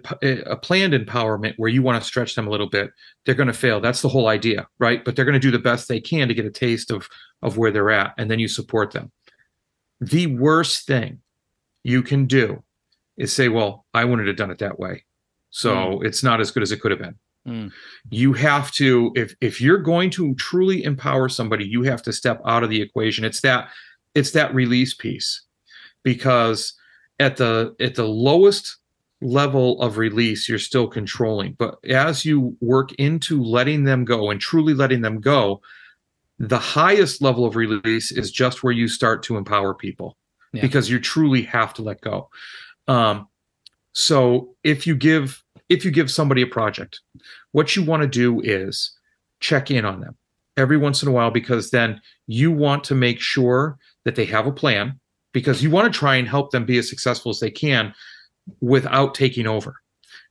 [0.46, 2.90] a planned empowerment where you want to stretch them a little bit
[3.24, 3.80] they're going to fail.
[3.80, 5.04] That's the whole idea right?
[5.04, 7.08] But they're going to do the best they can to get a taste of
[7.42, 9.12] of where they're at and then you support them.
[10.00, 11.20] The worst thing
[11.82, 12.62] you can do
[13.16, 15.04] is say well i wouldn't have done it that way.
[15.50, 16.04] So mm.
[16.04, 17.16] it's not as good as it could have been.
[17.46, 17.70] Mm.
[18.08, 22.40] you have to if if you're going to truly empower somebody you have to step
[22.46, 23.22] out of the equation.
[23.22, 23.68] It's that
[24.14, 25.42] it's that release piece.
[26.02, 26.74] Because
[27.18, 28.78] at the at the lowest
[29.20, 31.54] level of release you're still controlling.
[31.58, 35.60] But as you work into letting them go and truly letting them go,
[36.38, 40.16] the highest level of release is just where you start to empower people
[40.52, 40.62] yeah.
[40.62, 42.28] because you truly have to let go.
[42.88, 43.28] Um,
[43.92, 47.00] so if you give if you give somebody a project,
[47.52, 48.96] what you want to do is
[49.40, 50.16] check in on them
[50.56, 54.46] every once in a while because then you want to make sure that they have
[54.46, 54.98] a plan
[55.32, 57.94] because you want to try and help them be as successful as they can
[58.60, 59.80] without taking over.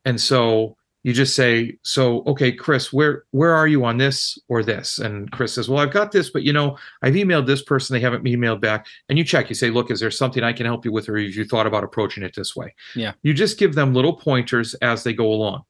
[0.06, 4.64] And so you just say, so okay, Chris, where where are you on this or
[4.64, 5.00] this?
[5.00, 8.00] And Chris says, well, I've got this, but you know, I've emailed this person, they
[8.00, 8.88] haven't emailed back.
[9.10, 11.18] And you check, you say, look, is there something I can help you with, or
[11.18, 12.74] have you thought about approaching it this way?
[12.96, 13.14] Yeah.
[13.22, 15.64] You just give them little pointers as they go along.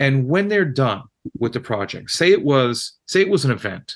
[0.00, 1.04] And when they're done
[1.38, 3.94] with the project, say it was say it was an event,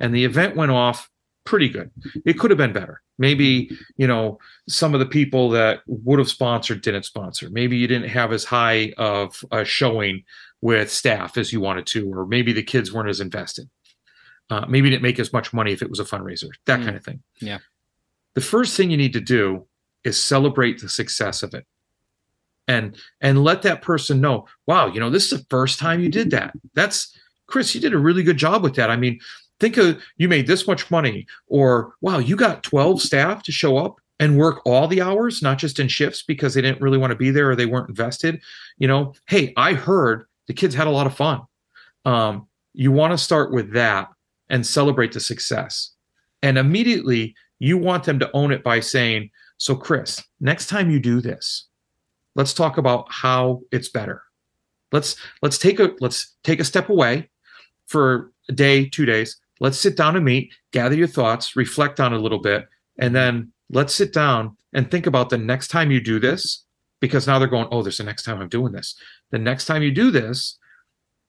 [0.00, 1.08] and the event went off
[1.48, 1.90] pretty good.
[2.26, 3.00] It could have been better.
[3.16, 4.38] Maybe, you know,
[4.68, 7.48] some of the people that would have sponsored didn't sponsor.
[7.50, 10.24] Maybe you didn't have as high of a showing
[10.60, 13.70] with staff as you wanted to, or maybe the kids weren't as invested.
[14.50, 16.84] Uh, maybe didn't make as much money if it was a fundraiser, that mm.
[16.84, 17.22] kind of thing.
[17.40, 17.58] Yeah.
[18.34, 19.66] The first thing you need to do
[20.04, 21.66] is celebrate the success of it
[22.66, 26.08] and and let that person know wow you know this is the first time you
[26.08, 29.18] did that that's chris you did a really good job with that i mean
[29.60, 33.76] think of you made this much money or wow you got 12 staff to show
[33.76, 37.10] up and work all the hours not just in shifts because they didn't really want
[37.10, 38.40] to be there or they weren't invested.
[38.78, 41.42] You know hey i heard the kids had a lot of fun.
[42.04, 44.08] Um, you want to start with that
[44.48, 45.90] and celebrate the success.
[46.42, 51.00] And immediately you want them to own it by saying so chris next time you
[51.00, 51.68] do this
[52.38, 54.22] let's talk about how it's better.
[54.92, 57.28] Let's let's take a let's take a step away
[57.86, 62.12] for a day two days let's sit down and meet gather your thoughts reflect on
[62.12, 65.90] it a little bit and then let's sit down and think about the next time
[65.90, 66.64] you do this
[67.00, 68.96] because now they're going oh there's the next time i'm doing this.
[69.30, 70.58] The next time you do this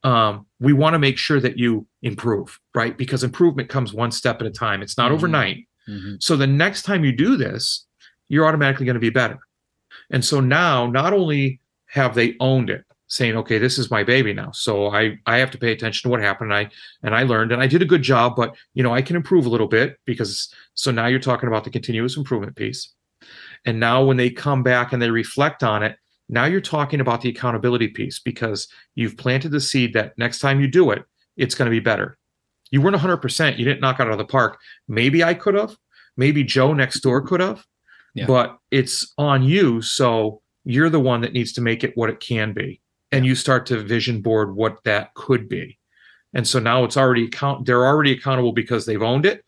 [0.02, 2.96] um, we want to make sure that you improve right?
[2.96, 4.82] Because improvement comes one step at a time.
[4.82, 5.14] It's not mm-hmm.
[5.14, 5.66] overnight.
[5.88, 6.16] Mm-hmm.
[6.20, 7.86] so the next time you do this
[8.28, 9.38] you're automatically going to be better.
[10.10, 14.32] And so now not only have they owned it saying okay this is my baby
[14.32, 14.50] now.
[14.52, 16.70] So i i have to pay attention to what happened and i
[17.02, 19.46] and i learned and i did a good job but you know i can improve
[19.46, 22.94] a little bit because so now you're talking about the continuous improvement piece.
[23.66, 25.96] And now when they come back and they reflect on it
[26.28, 30.60] now you're talking about the accountability piece because you've planted the seed that next time
[30.60, 31.02] you do it
[31.36, 32.16] it's going to be better.
[32.70, 34.58] You weren't 100% you didn't knock out of the park.
[34.86, 35.76] Maybe i could have.
[36.16, 37.64] Maybe joe next door could have.
[38.12, 38.26] Yeah.
[38.26, 42.18] but it's on you so you're the one that needs to make it what it
[42.18, 42.80] can be
[43.12, 45.78] and you start to vision board what that could be.
[46.34, 49.44] And so now it's already account they're already accountable because they've owned it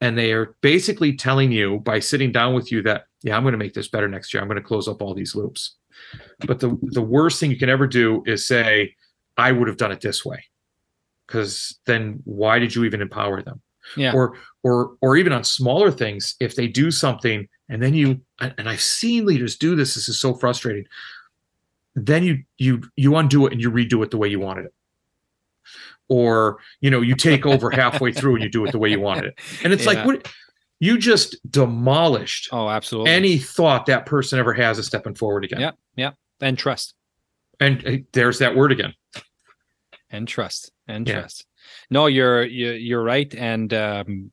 [0.00, 3.52] and they are basically telling you by sitting down with you that yeah i'm going
[3.52, 4.42] to make this better next year.
[4.42, 5.76] I'm going to close up all these loops.
[6.46, 8.94] But the the worst thing you can ever do is say
[9.36, 10.44] i would have done it this way.
[11.26, 13.62] Because then why did you even empower them?
[13.96, 14.12] Yeah.
[14.12, 18.68] Or or or even on smaller things if they do something and then you and
[18.68, 20.84] i've seen leaders do this this is so frustrating
[21.96, 24.74] then you you you undo it and you redo it the way you wanted it.
[26.08, 29.00] Or you know you take over halfway through and you do it the way you
[29.00, 29.38] wanted it.
[29.64, 29.92] And it's yeah.
[29.92, 30.32] like what
[30.78, 33.10] you just demolished oh absolutely.
[33.10, 35.60] any thought that person ever has of stepping forward again.
[35.60, 36.10] Yeah yeah.
[36.40, 36.94] And trust.
[37.58, 38.92] And there's that word again.
[40.10, 41.20] And trust and yeah.
[41.20, 41.46] trust.
[41.90, 43.34] No you're you're right.
[43.34, 44.30] And um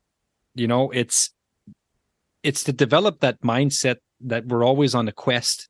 [0.54, 1.30] you know it's
[2.42, 5.68] it's to develop that mindset that we're always on the quest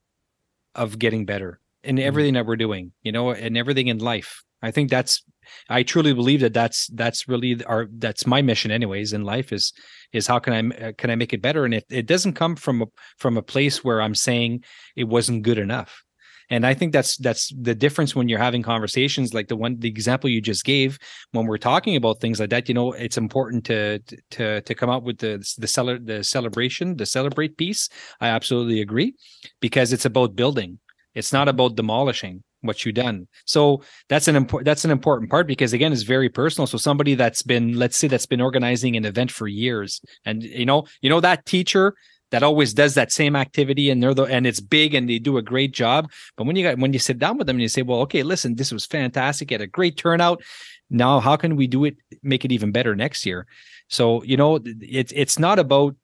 [0.75, 2.07] of getting better in mm-hmm.
[2.07, 4.43] everything that we're doing you know and everything in life.
[4.63, 5.23] I think that's
[5.69, 9.73] i truly believe that that's that's really our that's my mission anyways in life is
[10.13, 11.65] is how can i uh, can i make it better?
[11.65, 12.87] And it, it doesn't come from a
[13.19, 14.65] from a place where i'm saying
[14.97, 16.03] it wasn't good enough.
[16.51, 19.89] And i think that's that's the difference when you're having conversations like the one the
[19.89, 20.99] example you just gave
[21.33, 23.99] when we're talking about things like that you know it's important to
[24.33, 27.89] to to come out with the the seller the celebration the celebrate piece
[28.21, 29.15] i absolutely agree
[29.61, 30.79] because it's about building
[31.15, 33.29] it's not about demolishing what you've done.
[33.45, 36.67] So that's an important that's an important part because again, it's very personal.
[36.67, 40.67] So somebody that's been, let's say, that's been organizing an event for years, and you
[40.67, 41.95] know, you know that teacher
[42.31, 45.37] that always does that same activity and they're the and it's big and they do
[45.37, 46.11] a great job.
[46.37, 48.23] But when you got when you sit down with them and you say, well, okay,
[48.23, 50.43] listen, this was fantastic, you had a great turnout.
[50.91, 53.47] Now, how can we do it, make it even better next year?
[53.89, 55.97] So, you know, it's it's not about,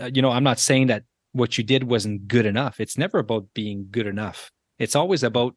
[0.00, 2.80] uh, you know, I'm not saying that what you did wasn't good enough.
[2.80, 5.54] It's never about being good enough it's always about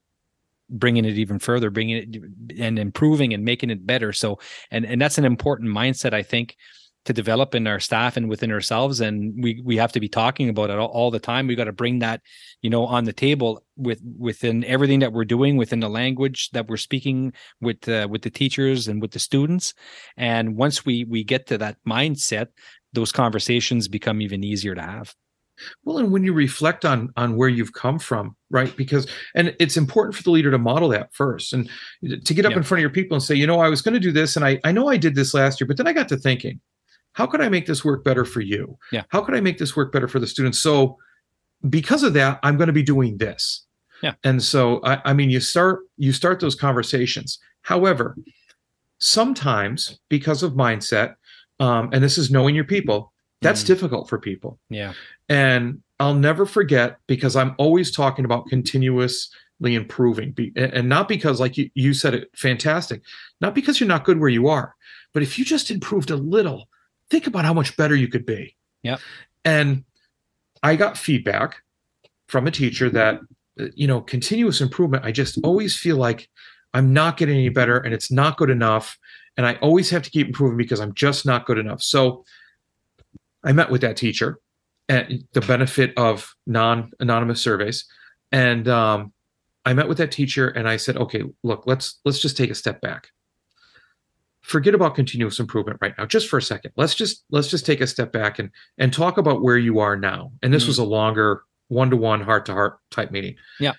[0.70, 4.14] bringing it even further bringing it and improving and making it better.
[4.14, 4.40] So
[4.72, 6.56] and and that's an important mindset i think
[7.06, 9.00] to develop in our staff and within ourselves.
[9.02, 11.48] And we we have to be talking about it all, all the time.
[11.48, 12.22] We got to bring that
[12.62, 16.68] you know on the table with within everything that we're doing within the language that
[16.68, 19.74] we're speaking with uh, with the teachers and with the students.
[20.18, 22.48] And once we we get to that mindset
[22.92, 25.14] those conversations become even easier to have
[25.84, 28.76] well, and when you reflect on on where you've come from, right?
[28.76, 31.70] Because and it's important for the leader to model that first and
[32.26, 33.94] to get up in front of your people and say, you know, I was going
[33.94, 35.94] to do this and I I know I did this last year, but then I
[35.94, 36.60] got to thinking,
[37.14, 38.78] how could I make this work better for you?
[38.92, 39.04] Yeah.
[39.10, 40.60] How could I make this work better for the students?
[40.60, 40.98] So
[41.70, 43.66] because of that, I'm going to be doing this.
[44.02, 44.14] Yeah.
[44.24, 47.40] And so I, I mean you start you start those conversations.
[47.64, 48.16] However,
[49.00, 51.16] sometimes because of mindset,
[51.60, 53.68] um, and this is knowing your people, that's mm.
[53.68, 54.60] difficult for people.
[54.70, 54.94] Yeah.
[55.30, 59.30] And I'll never forget because I'm always talking about continuously
[59.62, 63.02] improving and not because like you, you said it fantastic
[63.42, 64.74] not because you're not good where you are
[65.14, 66.70] but if you just improved a little
[67.10, 68.56] think about how much better you could be.
[68.84, 69.00] Yeah
[69.46, 69.84] and
[70.64, 71.62] i got feedback
[72.28, 73.20] from a teacher that
[73.60, 76.30] uh, you know continuous improvement i just always feel like
[76.74, 78.98] i'm not getting any better and it's not good enough
[79.38, 81.82] and i always have to keep improving because i'm just not good enough.
[81.82, 82.24] So
[83.44, 84.40] i met with that teacher
[84.90, 87.86] and the benefit of non anonymous surveys.
[88.32, 89.14] And um,
[89.66, 92.56] i met with that teacher and i said okay look let's let's just take a
[92.56, 93.10] step back.
[94.42, 96.72] Forget about continuous improvement right now just for a second.
[96.76, 99.96] Let's just let's just take a step back and and talk about where you are
[99.96, 100.32] now.
[100.42, 100.70] And this mm-hmm.
[100.70, 103.36] was a longer one-to-one heart-to-heart type meeting.
[103.60, 103.74] Yeah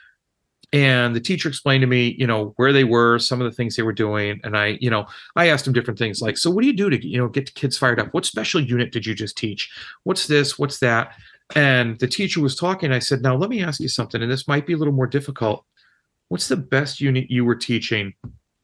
[0.73, 3.75] and the teacher explained to me you know where they were some of the things
[3.75, 6.61] they were doing and i you know i asked them different things like so what
[6.61, 8.13] do you do to you know get the kids fired up?
[8.13, 9.71] What special unit did you just teach?
[10.05, 10.59] What's this?
[10.59, 11.15] What's that?
[11.57, 14.47] And the teacher was talking i said now let me ask you something and this
[14.47, 15.65] might be a little more difficult.
[16.29, 18.15] What's the best unit you were teaching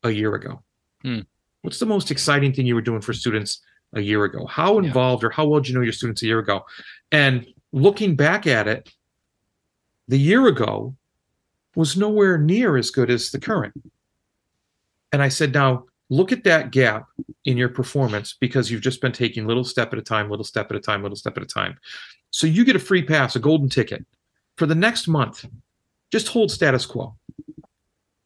[0.02, 0.62] a year ago?
[1.02, 1.20] Hmm.
[1.62, 3.60] what's the most exciting thing you were doing for students
[3.94, 4.46] a year ago?
[4.46, 5.28] How involved yeah.
[5.28, 6.64] or how well did you know your students a year ago?
[7.12, 8.90] And looking back at it
[10.08, 10.96] the year ago
[11.76, 13.74] was nowhere near as good as the current.
[15.12, 17.06] And I said, now look at that gap
[17.44, 20.70] in your performance because you've just been taking little step at a time, little step
[20.70, 21.78] at a time, little step at a time.
[22.30, 24.04] So you get a free pass, a golden ticket
[24.56, 25.44] for the next month.
[26.10, 27.14] Just hold status quo.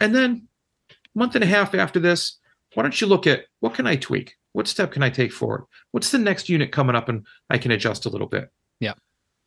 [0.00, 0.48] And then
[1.14, 2.38] month and a half after this,
[2.74, 4.36] why don't you look at what can I tweak?
[4.52, 5.64] What step can I take forward?
[5.90, 8.50] What's the next unit coming up and I can adjust a little bit?
[8.78, 8.94] Yeah.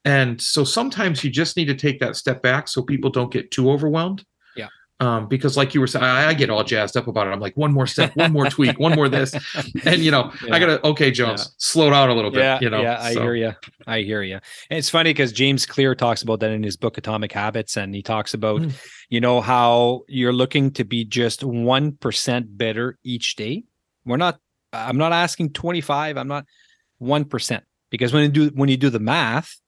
[0.05, 3.51] And so sometimes you just need to take that step back so people don't get
[3.51, 4.25] too overwhelmed.
[4.55, 4.67] Yeah.
[4.99, 7.31] Um, because like you were saying, I, I, get all jazzed up about it.
[7.31, 9.33] I'm like, one more step, one more tweak, one more this.
[9.85, 10.55] And you know, yeah.
[10.55, 11.51] I gotta okay, Jones, yeah.
[11.57, 12.39] slow down a little bit.
[12.39, 12.81] Yeah, you know.
[12.81, 13.21] Yeah, I so.
[13.21, 13.53] hear you.
[13.87, 14.35] I hear you.
[14.69, 17.93] And it's funny because James Clear talks about that in his book Atomic Habits, and
[17.93, 18.73] he talks about, mm.
[19.09, 23.63] you know, how you're looking to be just one percent better each day.
[24.05, 24.39] We're not
[24.73, 26.45] I'm not asking 25, I'm not
[26.97, 27.63] one percent.
[27.89, 29.59] Because when you do when you do the math,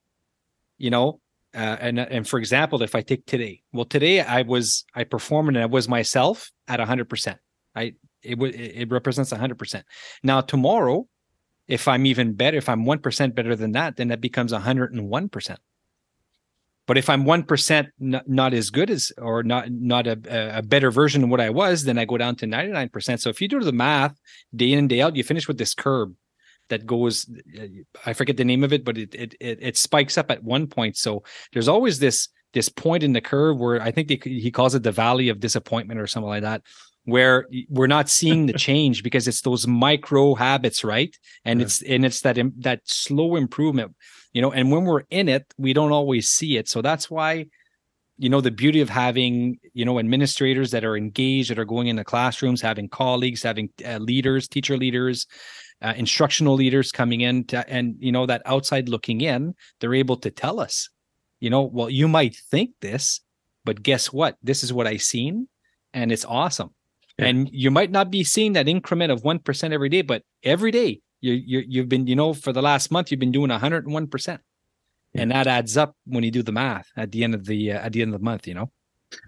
[0.78, 1.19] you know
[1.55, 5.49] uh, and and for example if i take today well today i was i performed
[5.49, 7.38] and i was myself at 100%
[7.76, 9.84] i it would it represents 100%
[10.23, 11.07] now tomorrow
[11.67, 15.57] if i'm even better if i'm 1% better than that then that becomes 101%
[16.88, 20.91] but if i'm 1% not, not as good as or not not a, a better
[20.91, 23.61] version of what i was then i go down to 99% so if you do
[23.61, 24.15] the math
[24.55, 26.09] day in and day out you finish with this curve
[26.70, 27.30] that goes
[28.05, 30.68] i forget the name of it but it it it, it spikes up at one
[30.68, 30.97] point.
[30.97, 34.76] So there's always this this point in the curve where i think they, he calls
[34.76, 36.61] it the valley of disappointment or something like that
[37.05, 41.16] where we're not seeing the change because it's those micro habits right?
[41.45, 41.66] And yeah.
[41.66, 43.95] it's and it's that that slow improvement
[44.34, 46.68] you know and when we're in it we don't always see it.
[46.68, 47.45] So that's why
[48.18, 51.88] you know the beauty of having you know administrators that are engaged that are going
[51.88, 55.28] into classrooms having colleagues having uh, leaders teacher leaders
[55.86, 60.17] uh, instructional leaders coming in to, and you know that outside looking in they're able
[60.17, 60.89] to tell us
[61.39, 63.21] you know well you might think this
[63.65, 64.38] but guess what?
[64.43, 65.47] This is what i seen
[65.93, 66.71] and it's awesome.
[67.17, 67.27] Yeah.
[67.27, 71.01] and you might not be seeing that increment of 1% every day but every day
[71.21, 75.21] you, you you've been you know for the last month you've been doing 101% yeah.
[75.21, 77.86] and that adds up when you do the math at the end of the uh,
[77.86, 78.71] at the end of the month you know?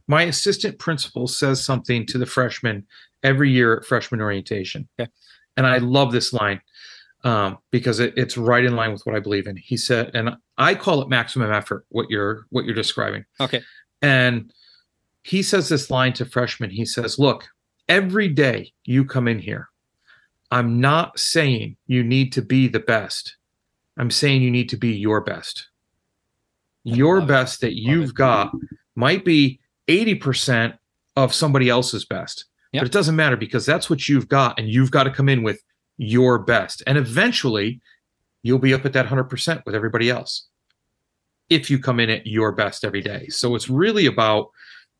[0.08, 2.86] My assistant principal says something to the freshmen
[3.22, 4.89] every year at freshman orientation.
[4.99, 5.12] Okay
[5.58, 6.62] and I love this line
[7.24, 9.58] um, because it, it's right in line with what I believe in.
[9.58, 11.86] He said, and I call it maximum effort.
[11.89, 13.26] What you're what you're describing.
[13.39, 13.62] Okay.
[14.01, 14.53] And
[15.24, 16.70] he says this line to freshmen.
[16.70, 17.49] He says, "Look,
[17.89, 19.70] every day you come in here,
[20.51, 23.36] I'm not saying you need to be the best.
[23.97, 25.67] I'm saying you need to be your best.
[26.84, 28.54] Your best that you've got
[28.96, 30.78] might be 80%
[31.16, 32.46] of somebody else's best.
[32.74, 32.82] Yep.
[32.82, 35.44] But it doesn't matter because that's what you've got, and you've got to come in
[35.44, 35.62] with
[35.98, 36.84] your best.
[36.86, 37.82] And eventually,
[38.44, 40.48] you'll be up at that 100% with everybody else
[41.50, 43.28] if you come in at your best every day.
[43.30, 44.50] So it's really about,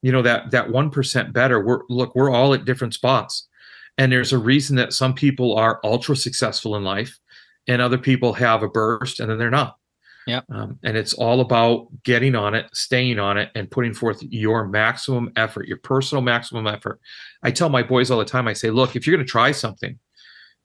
[0.02, 1.64] you know, that that 1% better.
[1.64, 3.48] We're look, we're all at different spots.
[3.98, 7.18] And there's a reason that some people are ultra successful in life
[7.68, 9.78] and other people have a burst and then they're not.
[10.28, 10.42] Yeah.
[10.50, 14.68] Um, and it's all about getting on it, staying on it, and putting forth your
[14.68, 17.00] maximum effort, your personal maximum effort.
[17.44, 19.52] I tell my boys all the time, I say, look, if you're going to try
[19.52, 19.98] something,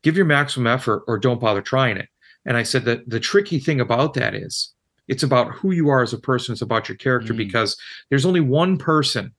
[0.02, 2.08] give your maximum effort or don't bother trying it.
[2.44, 4.74] And I said that the tricky thing about that is
[5.06, 7.38] it's about who you are as a person, it's about your character, mm.
[7.38, 7.76] because
[8.10, 9.32] there's only one person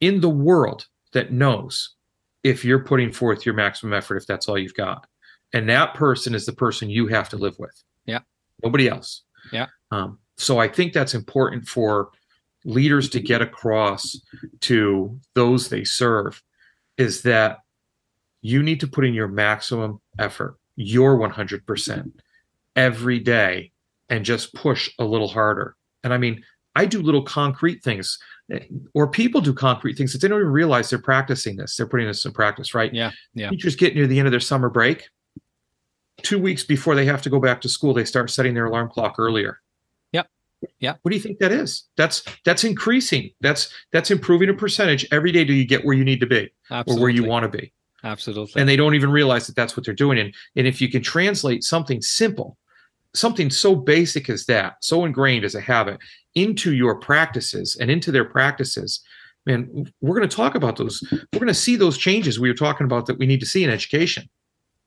[0.00, 1.94] in the world that knows
[2.42, 5.06] if you're putting forth your maximum effort, if that's all you've got.
[5.52, 7.82] And that person is the person you have to live with.
[8.06, 8.20] Yeah.
[8.64, 9.22] Nobody else.
[9.52, 9.66] Yeah.
[9.90, 12.10] Um, so I think that's important for
[12.64, 14.16] leaders to get across
[14.60, 16.42] to those they serve
[16.96, 17.58] is that
[18.40, 22.12] you need to put in your maximum effort, your 100%
[22.76, 23.70] every day
[24.08, 25.76] and just push a little harder.
[26.04, 26.42] And I mean,
[26.74, 28.18] I do little concrete things
[28.94, 31.76] or people do concrete things that they don't even realize they're practicing this.
[31.76, 32.92] They're putting this in practice, right?
[32.92, 33.12] Yeah.
[33.34, 33.50] Yeah.
[33.50, 35.08] Teachers get near the end of their summer break.
[36.22, 38.88] Two weeks before they have to go back to school, they start setting their alarm
[38.88, 39.60] clock earlier.
[40.12, 40.28] Yep.
[40.78, 40.94] Yeah.
[41.02, 41.84] What do you think that is?
[41.96, 43.30] That's that's increasing.
[43.40, 45.44] That's that's improving a percentage every day.
[45.44, 47.00] Do you get where you need to be Absolutely.
[47.00, 47.72] or where you want to be?
[48.04, 48.60] Absolutely.
[48.60, 50.18] And they don't even realize that that's what they're doing.
[50.18, 52.56] And and if you can translate something simple,
[53.14, 55.98] something so basic as that, so ingrained as a habit,
[56.34, 59.02] into your practices and into their practices,
[59.46, 61.02] man, we're going to talk about those.
[61.10, 63.64] We're going to see those changes we were talking about that we need to see
[63.64, 64.28] in education.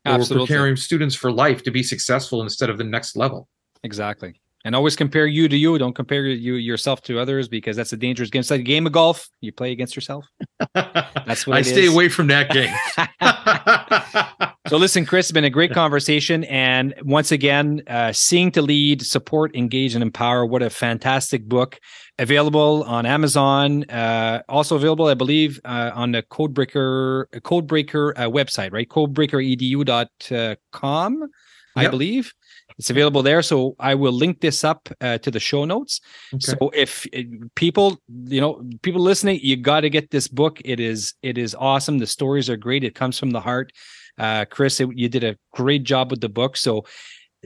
[0.05, 3.47] Where We're preparing students for life to be successful instead of the next level.
[3.83, 4.39] Exactly.
[4.63, 5.77] And always compare you to you.
[5.77, 8.39] Don't compare you yourself to others because that's a dangerous game.
[8.39, 9.29] It's like a game of golf.
[9.41, 10.25] You play against yourself.
[10.73, 11.93] That's what I stay is.
[11.93, 12.73] away from that game.
[14.67, 16.43] So listen, Chris, it's been a great conversation.
[16.45, 20.43] And once again, uh, Seeing to Lead, Support, Engage, and Empower.
[20.43, 21.79] What a fantastic book.
[22.17, 23.83] Available on Amazon.
[23.83, 28.89] Uh, also available, I believe, uh, on the Codebreaker Codebreaker uh, website, right?
[28.89, 31.29] Codebreakeredu.com,
[31.75, 32.33] I believe.
[32.79, 33.43] It's available there.
[33.43, 36.01] So I will link this up uh, to the show notes.
[36.33, 36.41] Okay.
[36.41, 37.21] So if uh,
[37.55, 40.59] people, you know, people listening, you got to get this book.
[40.65, 41.99] It is it is awesome.
[41.99, 42.83] The stories are great.
[42.83, 43.71] It comes from the heart.
[44.17, 46.57] Uh, Chris, it- you did a great job with the book.
[46.57, 46.85] So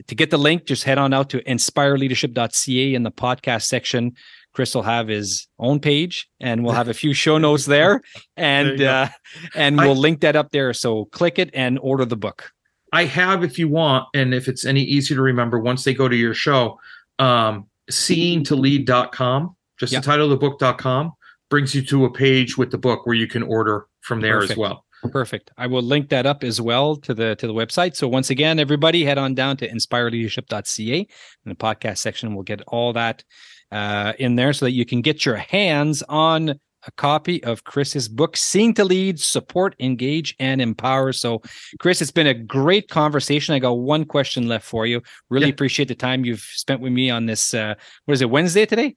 [0.06, 4.12] to get the link, just head on out to inspireleadership.ca in the podcast section.
[4.52, 8.00] Chris will have his own page and we'll have a few show notes there
[8.36, 9.08] and There uh,
[9.54, 10.72] and we'll link that up there.
[10.72, 12.50] So click it and order the book.
[12.92, 16.08] I have if you want, and if it's any easier to remember, once they go
[16.08, 16.80] to your show,
[17.20, 20.00] um, seeingtolead.com, just Yeah.
[20.00, 21.12] the title of the book.com,
[21.48, 24.52] brings you to a page with the book where you can order from there Perfect.
[24.52, 24.84] as well.
[25.12, 25.50] Perfect.
[25.56, 27.96] I will link that up as well to the to the website.
[27.96, 31.08] So once again, everybody head on down to inspireleadership.ca in
[31.48, 32.34] the podcast section.
[32.34, 33.24] We'll get all that
[33.72, 36.50] uh, in there so that you can get your hands on
[36.86, 41.12] a copy of Chris's book, Seeing to Lead, Support, Engage, and Empower.
[41.12, 41.42] So,
[41.78, 43.54] Chris, it's been a great conversation.
[43.54, 45.02] I got one question left for you.
[45.28, 45.52] Really Yeah.
[45.52, 47.52] appreciate the time you've spent with me on this.
[47.52, 47.74] Uh,
[48.06, 48.96] what is it, Wednesday today?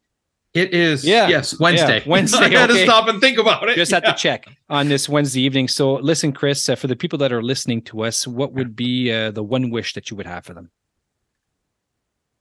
[0.54, 1.28] It is, Yeah.
[1.28, 2.00] yes, Wednesday.
[2.00, 2.80] Yeah, Wednesday, I had okay.
[2.86, 3.76] to stop and think about it.
[3.76, 4.12] just had Yeah.
[4.12, 5.68] to check on this Wednesday evening.
[5.68, 9.12] So, listen, Chris, uh, for the people that are listening to us, what would be
[9.12, 10.70] uh, the one wish that you would have for them?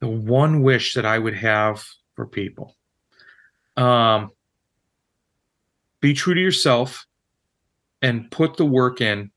[0.00, 1.84] the one wish that I would have
[2.16, 2.74] for people.
[3.76, 4.32] Um,
[6.00, 7.06] be true to yourself
[8.02, 9.30] and put the work in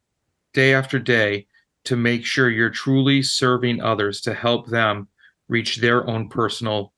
[0.55, 1.45] day after day
[1.83, 5.07] to make sure you're truly serving others to help them
[5.49, 6.93] reach their own personal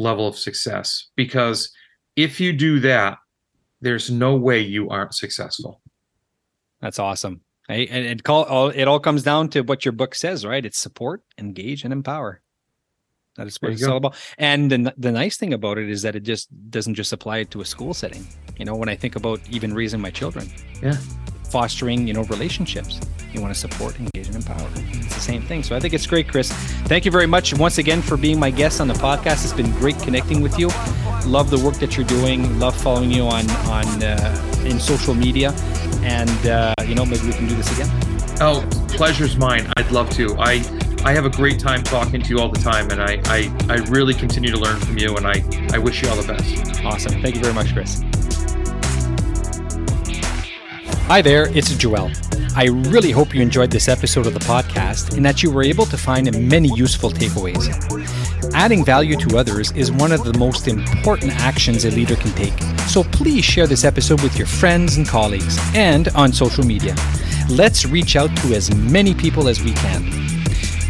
[0.00, 1.08] level of success.
[1.16, 1.70] Because
[2.16, 3.18] if you do that,
[3.80, 5.80] there's no way you aren't successful.
[6.80, 7.42] That's awesome.
[7.68, 10.64] And it call all it all comes down to what your book says, right?
[10.66, 12.40] It's support, engage, and empower.
[13.36, 13.92] That is what it's go.
[13.92, 14.16] all about.
[14.38, 17.60] And the, the nice thing about it is that it just doesn't just apply to
[17.60, 18.26] a school setting.
[18.58, 20.50] You know, when I think about even raising my children,
[20.82, 20.96] Yeah.
[21.48, 22.98] fostering, you know, relationships,
[23.34, 24.68] you want to support, engage, and empower.
[24.76, 25.62] It's the same thing.
[25.62, 26.52] So I think it's great, Chris.
[26.86, 29.44] Thank you very much once again for being my guest on the podcast.
[29.44, 30.68] It's been great connecting with you.
[31.26, 32.58] Love the work that you're doing.
[32.58, 35.52] Love following you on on uh, in social media,
[36.02, 37.88] and uh, you know maybe we can do this again.
[38.40, 39.70] Oh, pleasure's mine.
[39.76, 40.34] I'd love to.
[40.38, 40.62] I
[41.04, 43.76] I have a great time talking to you all the time, and I I, I
[43.88, 46.84] really continue to learn from you, and I I wish you all the best.
[46.84, 47.20] Awesome.
[47.22, 48.02] Thank you very much, Chris.
[51.10, 52.08] Hi there, it's Joel.
[52.54, 55.84] I really hope you enjoyed this episode of the podcast and that you were able
[55.86, 57.66] to find many useful takeaways.
[58.54, 62.56] Adding value to others is one of the most important actions a leader can take.
[62.86, 66.94] So please share this episode with your friends and colleagues and on social media.
[67.48, 70.12] Let's reach out to as many people as we can.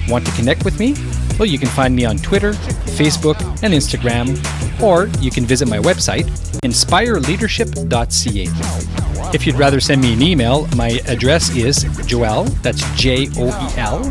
[0.06, 0.96] Want to connect with me?
[1.40, 4.36] Well, you can find me on Twitter, Facebook, and Instagram,
[4.82, 6.24] or you can visit my website,
[6.60, 9.34] inspireleadership.ca.
[9.34, 13.78] If you'd rather send me an email, my address is joel, that's J O E
[13.78, 14.04] L,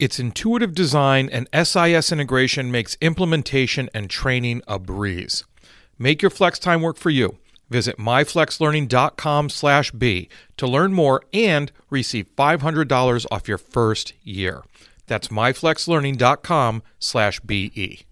[0.00, 5.44] Its intuitive design and SIS integration makes implementation and training a breeze.
[5.98, 7.36] Make your flex time work for you.
[7.68, 14.62] Visit myflexlearning.com/b to learn more and receive $500 off your first year.
[15.06, 18.06] That's myflexlearning.com/be.